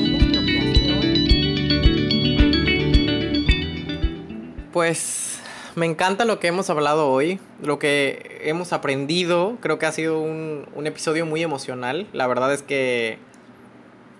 Pues 4.73 5.39
me 5.75 5.85
encanta 5.85 6.25
lo 6.25 6.39
que 6.39 6.47
hemos 6.47 6.69
hablado 6.69 7.09
hoy, 7.09 7.39
lo 7.63 7.79
que 7.79 8.41
hemos 8.43 8.73
aprendido. 8.73 9.57
Creo 9.61 9.79
que 9.79 9.85
ha 9.85 9.93
sido 9.93 10.19
un, 10.19 10.67
episodio 10.83 11.25
muy 11.25 11.41
emocional. 11.41 12.05
La 12.11 12.27
verdad 12.27 12.51
es 12.51 12.63
que 12.63 13.17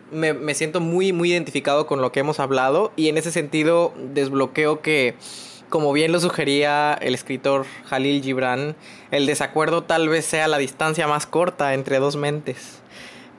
me, 0.09 0.53
siento 0.53 0.79
muy, 0.79 1.11
muy 1.11 1.33
identificado 1.33 1.85
con 1.85 2.01
lo 2.01 2.13
que 2.13 2.21
hemos 2.21 2.39
hablado 2.39 2.93
y 2.95 3.09
en 3.09 3.17
ese 3.17 3.33
sentido 3.33 3.93
desbloqueo 4.13 4.79
que, 4.79 5.15
como 5.67 5.91
bien 5.91 6.13
lo 6.13 6.21
sugería 6.21 6.93
el 6.93 7.13
escritor 7.13 7.65
Jalil 7.87 8.23
Gibran, 8.23 8.77
el 9.11 9.25
desacuerdo 9.25 9.83
tal 9.83 10.07
vez 10.07 10.23
sea 10.23 10.47
la 10.47 10.59
distancia 10.59 11.09
más 11.09 11.25
corta 11.25 11.73
entre 11.73 11.99
dos 11.99 12.15
mentes 12.15 12.81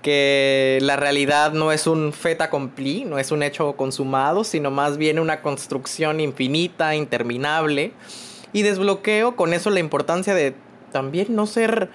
que 0.08 0.78
la 0.80 0.96
realidad 0.96 1.52
no 1.52 1.70
es 1.70 1.86
un 1.86 2.14
fait 2.14 2.40
accompli, 2.40 3.04
no 3.04 3.18
es 3.18 3.30
un 3.30 3.42
hecho 3.42 3.76
consumado, 3.76 4.42
sino 4.42 4.70
más 4.70 4.96
bien 4.96 5.18
una 5.18 5.42
construcción 5.42 6.18
infinita, 6.18 6.94
interminable. 6.94 7.92
Y 8.54 8.62
desbloqueo 8.62 9.36
con 9.36 9.52
eso 9.52 9.68
la 9.68 9.80
importancia 9.80 10.34
de 10.34 10.54
también 10.92 11.36
no 11.36 11.44
ser 11.44 11.90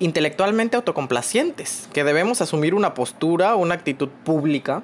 intelectualmente 0.00 0.74
autocomplacientes, 0.74 1.88
que 1.92 2.02
debemos 2.02 2.40
asumir 2.40 2.74
una 2.74 2.94
postura, 2.94 3.54
una 3.54 3.74
actitud 3.74 4.08
pública. 4.24 4.82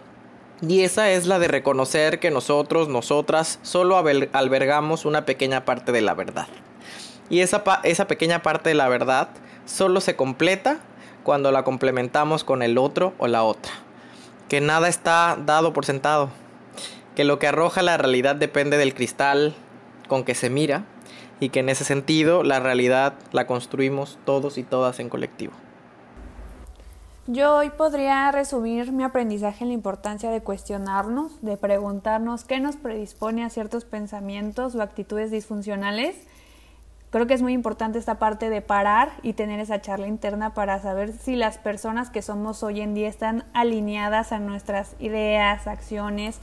Y 0.63 0.83
esa 0.83 1.11
es 1.11 1.27
la 1.27 1.41
de 1.41 1.49
reconocer 1.49 2.21
que 2.21 2.31
nosotros, 2.31 2.89
nosotras, 2.89 3.59
solo 3.63 3.97
albergamos 4.33 5.07
una 5.07 5.27
pequeña 5.27 5.65
parte 5.65 5.91
de 5.91 6.03
la 6.03 6.15
verdad. 6.15 6.47
Y 7.29 7.41
esa, 7.41 7.65
esa 7.83 8.07
pequeña 8.07 8.43
parte 8.43 8.69
de 8.69 8.77
la 8.77 8.89
verdad 8.89 9.31
solo 9.67 10.01
se 10.01 10.15
completa 10.15 10.79
cuando 11.25 11.51
la 11.51 11.65
complementamos 11.65 12.45
con 12.45 12.63
el 12.63 12.79
otro 12.79 13.15
o 13.19 13.27
la 13.27 13.43
otra. 13.43 13.73
Que 14.49 14.61
nada 14.61 14.89
está 14.89 15.37
dado 15.45 15.73
por 15.73 15.85
sentado. 15.85 16.29
Que 17.17 17.25
lo 17.25 17.41
que 17.41 17.49
arroja 17.49 17.83
la 17.83 17.97
realidad 17.97 18.37
depende 18.37 18.77
del 18.77 18.95
cristal 18.95 19.55
con 20.07 20.23
que 20.23 20.37
se 20.37 20.51
mira 20.51 20.85
y 21.41 21.49
que 21.49 21.61
en 21.61 21.69
ese 21.69 21.85
sentido 21.85 22.45
la 22.45 22.61
realidad 22.61 23.15
la 23.33 23.47
construimos 23.47 24.19
todos 24.25 24.59
y 24.59 24.63
todas 24.63 25.01
en 25.01 25.09
colectivo. 25.09 25.53
Yo 27.27 27.57
hoy 27.57 27.71
podría 27.71 28.31
resumir 28.33 28.93
mi 28.93 29.03
aprendizaje 29.03 29.65
en 29.65 29.69
la 29.69 29.75
importancia 29.75 30.31
de 30.31 30.43
cuestionarnos, 30.43 31.41
de 31.41 31.57
preguntarnos 31.57 32.45
qué 32.45 32.61
nos 32.61 32.77
predispone 32.77 33.45
a 33.45 33.49
ciertos 33.49 33.87
pensamientos 33.87 34.75
o 34.75 34.83
actitudes 34.83 35.31
disfuncionales 35.31 36.17
creo 37.15 37.29
que 37.29 37.35
es 37.35 37.43
muy 37.43 37.53
importante 37.53 37.97
esta 38.01 38.19
parte 38.19 38.51
de 38.51 38.61
parar 38.61 39.13
y 39.23 39.35
tener 39.35 39.61
esa 39.61 39.81
charla 39.81 40.09
interna 40.09 40.53
para 40.53 40.81
saber 40.81 41.13
si 41.13 41.37
las 41.37 41.59
personas 41.59 42.11
que 42.11 42.23
somos 42.23 42.65
hoy 42.65 42.81
en 42.81 42.93
día 42.93 43.09
están 43.09 43.45
alineadas 43.55 44.33
a 44.33 44.41
nuestras 44.41 44.97
ideas, 44.99 45.69
acciones 45.69 46.41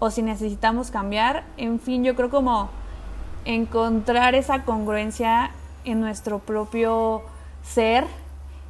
o 0.00 0.10
si 0.10 0.20
necesitamos 0.20 0.90
cambiar. 0.90 1.44
En 1.56 1.80
fin, 1.80 2.04
yo 2.04 2.14
creo 2.16 2.28
como 2.28 2.68
encontrar 3.46 4.34
esa 4.34 4.64
congruencia 4.64 5.52
en 5.86 6.02
nuestro 6.02 6.40
propio 6.40 7.22
ser 7.62 8.04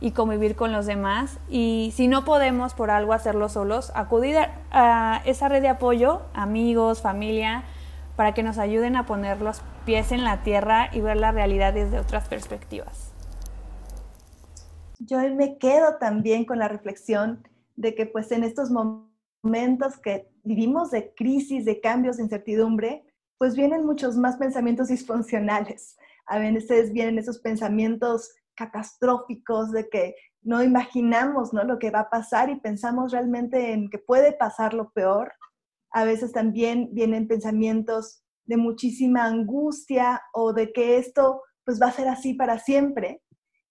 y 0.01 0.13
convivir 0.13 0.55
con 0.55 0.71
los 0.71 0.87
demás. 0.87 1.41
Y 1.51 1.93
si 1.97 2.07
no 2.07 2.25
podemos 2.25 2.75
por 2.75 2.93
algo 2.93 3.13
hacerlo 3.13 3.49
solos, 3.49 3.91
acudir 3.97 4.37
a 4.71 5.21
esa 5.25 5.49
red 5.49 5.63
de 5.63 5.69
apoyo, 5.69 6.23
amigos, 6.33 7.03
familia, 7.03 7.65
para 8.17 8.35
que 8.35 8.43
nos 8.43 8.59
ayuden 8.59 8.97
a 8.97 9.07
poner 9.07 9.41
los 9.41 9.63
pies 9.85 10.13
en 10.13 10.25
la 10.25 10.43
tierra 10.43 10.89
y 10.93 11.01
ver 11.01 11.17
la 11.17 11.33
realidad 11.33 11.75
desde 11.75 11.99
otras 11.99 12.29
perspectivas. 12.29 13.13
Yo 14.99 15.19
me 15.35 15.59
quedo 15.59 15.97
también 15.99 16.45
con 16.45 16.59
la 16.59 16.69
reflexión 16.69 17.47
de 17.77 17.95
que 17.95 18.07
pues 18.07 18.31
en 18.33 18.45
estos 18.45 18.71
momentos 18.71 19.99
que 19.99 20.31
vivimos 20.45 20.91
de 20.91 21.13
crisis, 21.15 21.65
de 21.65 21.81
cambios, 21.81 22.17
de 22.17 22.25
incertidumbre, 22.25 23.05
pues 23.39 23.57
vienen 23.57 23.85
muchos 23.85 24.17
más 24.17 24.37
pensamientos 24.37 24.89
disfuncionales. 24.89 25.97
A 26.27 26.39
veces 26.39 26.93
vienen 26.93 27.19
esos 27.19 27.39
pensamientos 27.41 28.31
catastróficos 28.55 29.73
de 29.73 29.89
que 29.89 30.15
no 30.43 30.63
imaginamos 30.63 31.53
¿no? 31.53 31.65
lo 31.65 31.79
que 31.79 31.91
va 31.91 32.01
a 32.01 32.11
pasar 32.11 32.51
y 32.51 32.61
pensamos 32.61 33.13
realmente 33.13 33.73
en 33.73 33.91
que 33.91 33.99
puede 33.99 34.33
pasar 34.33 34.75
lo 34.75 34.91
peor. 34.91 35.33
A 35.95 36.05
veces 36.05 36.33
también 36.33 36.91
vienen 36.93 37.27
pensamientos 37.27 38.23
de 38.45 38.59
muchísima 38.59 39.25
angustia 39.25 40.21
o 40.35 40.53
de 40.53 40.73
que 40.73 40.99
esto 40.99 41.41
pues 41.65 41.81
va 41.81 41.87
a 41.87 41.93
ser 41.93 42.09
así 42.09 42.35
para 42.35 42.59
siempre. 42.59 43.23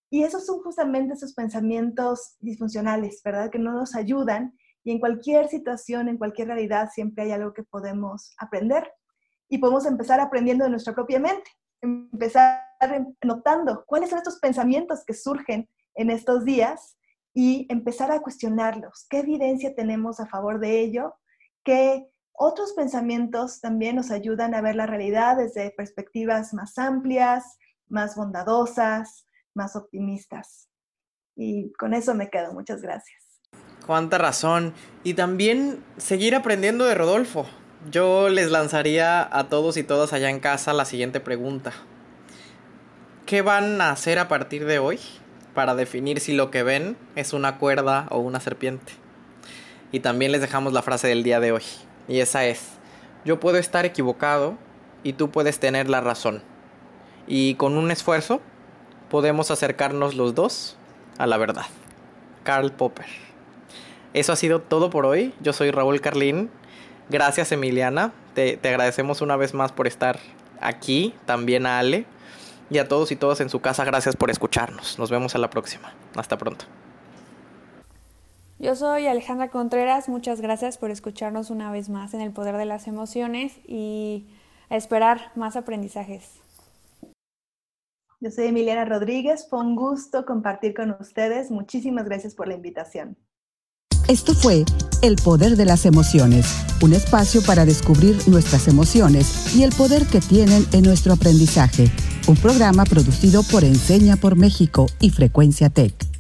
Y 0.10 0.24
esos 0.24 0.46
son 0.46 0.62
justamente 0.62 1.14
esos 1.14 1.34
pensamientos 1.34 2.38
disfuncionales, 2.40 3.22
¿verdad? 3.24 3.52
Que 3.52 3.60
no 3.60 3.74
nos 3.74 3.96
ayudan 3.96 4.54
y 4.84 4.92
en 4.92 5.00
cualquier 5.00 5.48
situación, 5.48 6.10
en 6.10 6.18
cualquier 6.18 6.50
realidad, 6.50 6.90
siempre 6.94 7.24
hay 7.24 7.32
algo 7.32 7.54
que 7.54 7.64
podemos 7.64 8.34
aprender. 8.38 8.92
Y 9.50 9.58
podemos 9.60 9.86
empezar 9.86 10.20
aprendiendo 10.20 10.66
de 10.66 10.72
nuestra 10.72 10.94
propia 10.94 11.20
mente, 11.20 11.50
empezar 11.82 12.60
notando 13.24 13.84
cuáles 13.86 14.10
son 14.10 14.20
estos 14.20 14.40
pensamientos 14.40 15.04
que 15.06 15.14
surgen 15.14 15.70
en 15.96 16.10
estos 16.10 16.44
días 16.44 16.98
y 17.34 17.68
empezar 17.70 18.12
a 18.12 18.22
cuestionarlos. 18.22 19.06
¿Qué 19.10 19.20
evidencia 19.20 19.76
tenemos 19.76 20.20
a 20.20 20.26
favor 20.26 20.60
de 20.60 20.82
ello? 20.82 21.14
¿Qué 21.64 22.10
otros 22.34 22.74
pensamientos 22.74 23.62
también 23.62 23.96
nos 23.96 24.12
ayudan 24.12 24.56
a 24.56 24.62
ver 24.62 24.76
la 24.76 24.88
realidad 24.88 25.38
desde 25.38 25.72
perspectivas 25.72 26.54
más 26.54 26.78
amplias, 26.78 27.58
más 27.88 28.16
bondadosas, 28.16 29.28
más 29.54 29.76
optimistas. 29.76 30.68
Y 31.36 31.72
con 31.74 31.94
eso 31.94 32.14
me 32.16 32.30
quedo. 32.30 32.54
Muchas 32.54 32.82
gracias. 32.82 33.22
Cuánta 33.86 34.18
razón. 34.18 34.74
Y 35.04 35.14
también 35.14 35.84
seguir 35.98 36.36
aprendiendo 36.36 36.86
de 36.86 36.96
Rodolfo. 36.96 37.46
Yo 37.92 38.30
les 38.30 38.50
lanzaría 38.50 39.28
a 39.38 39.50
todos 39.50 39.78
y 39.78 39.84
todas 39.84 40.14
allá 40.14 40.30
en 40.30 40.40
casa 40.40 40.74
la 40.74 40.86
siguiente 40.86 41.20
pregunta. 41.20 41.74
¿Qué 43.26 43.42
van 43.42 43.82
a 43.82 43.92
hacer 43.92 44.20
a 44.20 44.28
partir 44.28 44.66
de 44.66 44.80
hoy 44.80 45.00
para 45.54 45.76
definir 45.76 46.20
si 46.20 46.34
lo 46.34 46.50
que 46.50 46.64
ven 46.64 46.98
es 47.16 47.34
una 47.34 47.58
cuerda 47.58 48.08
o 48.10 48.20
una 48.20 48.40
serpiente? 48.40 48.94
Y 49.92 50.00
también 50.00 50.32
les 50.32 50.42
dejamos 50.42 50.74
la 50.74 50.82
frase 50.82 51.08
del 51.08 51.24
día 51.24 51.40
de 51.40 51.52
hoy. 51.52 51.64
Y 52.08 52.20
esa 52.20 52.46
es, 52.46 52.74
yo 53.26 53.40
puedo 53.40 53.58
estar 53.58 53.86
equivocado 53.86 54.58
y 55.04 55.14
tú 55.14 55.32
puedes 55.32 55.60
tener 55.60 55.90
la 55.90 56.02
razón. 56.02 56.42
Y 57.28 57.56
con 57.56 57.78
un 57.78 57.92
esfuerzo 57.92 58.42
podemos 59.10 59.52
acercarnos 59.52 60.16
los 60.16 60.36
dos 60.36 60.78
a 61.18 61.28
la 61.28 61.38
verdad. 61.38 61.66
Karl 62.44 62.72
Popper. 62.72 63.06
Eso 64.14 64.34
ha 64.34 64.36
sido 64.36 64.60
todo 64.62 64.90
por 64.90 65.06
hoy. 65.06 65.34
Yo 65.42 65.54
soy 65.54 65.72
Raúl 65.72 66.02
Carlín. 66.02 66.50
Gracias 67.10 67.52
Emiliana. 67.52 68.14
Te, 68.34 68.58
te 68.58 68.70
agradecemos 68.70 69.22
una 69.22 69.36
vez 69.38 69.54
más 69.54 69.72
por 69.72 69.88
estar 69.88 70.20
aquí. 70.62 71.16
También 71.26 71.66
a 71.66 71.80
Ale. 71.80 72.06
Y 72.70 72.78
a 72.80 72.88
todos 72.88 73.12
y 73.12 73.16
todas 73.16 73.40
en 73.42 73.50
su 73.50 73.60
casa, 73.60 73.84
gracias 73.86 74.16
por 74.16 74.32
escucharnos. 74.32 74.98
Nos 74.98 75.12
vemos 75.12 75.36
a 75.36 75.38
la 75.38 75.50
próxima. 75.50 75.94
Hasta 76.16 76.38
pronto. 76.38 76.66
Yo 78.64 78.78
soy 78.78 79.08
Alejandra 79.08 79.50
Contreras, 79.50 80.08
muchas 80.08 80.40
gracias 80.40 80.78
por 80.78 80.90
escucharnos 80.90 81.50
una 81.50 81.70
vez 81.70 81.90
más 81.90 82.14
en 82.14 82.22
el 82.22 82.32
poder 82.32 82.56
de 82.56 82.64
las 82.64 82.88
emociones 82.88 83.52
y 83.68 84.26
a 84.70 84.78
esperar 84.78 85.34
más 85.36 85.58
aprendizajes. 85.58 86.40
Yo 88.22 88.32
soy 88.32 88.46
Emiliana 88.46 88.86
Rodríguez, 88.86 89.48
fue 89.50 89.60
un 89.60 89.76
gusto 89.76 90.26
compartir 90.26 90.74
con 90.74 90.96
ustedes. 90.98 91.52
Muchísimas 91.52 92.06
gracias 92.06 92.36
por 92.36 92.48
la 92.48 92.54
invitación. 92.54 93.18
Esto 94.08 94.34
fue 94.34 94.64
El 95.02 95.18
Poder 95.18 95.58
de 95.58 95.66
las 95.66 95.86
Emociones, 95.86 96.48
un 96.82 96.94
espacio 96.94 97.42
para 97.46 97.66
descubrir 97.66 98.16
nuestras 98.30 98.70
emociones 98.70 99.54
y 99.58 99.64
el 99.64 99.74
poder 99.74 100.06
que 100.06 100.22
tienen 100.22 100.66
en 100.72 100.84
nuestro 100.84 101.12
aprendizaje. 101.12 101.92
Un 102.30 102.38
programa 102.38 102.86
producido 102.86 103.44
por 103.44 103.66
Enseña 103.66 104.16
por 104.16 104.38
México 104.38 104.86
y 105.02 105.10
Frecuencia 105.10 105.70
Tech. 105.70 106.13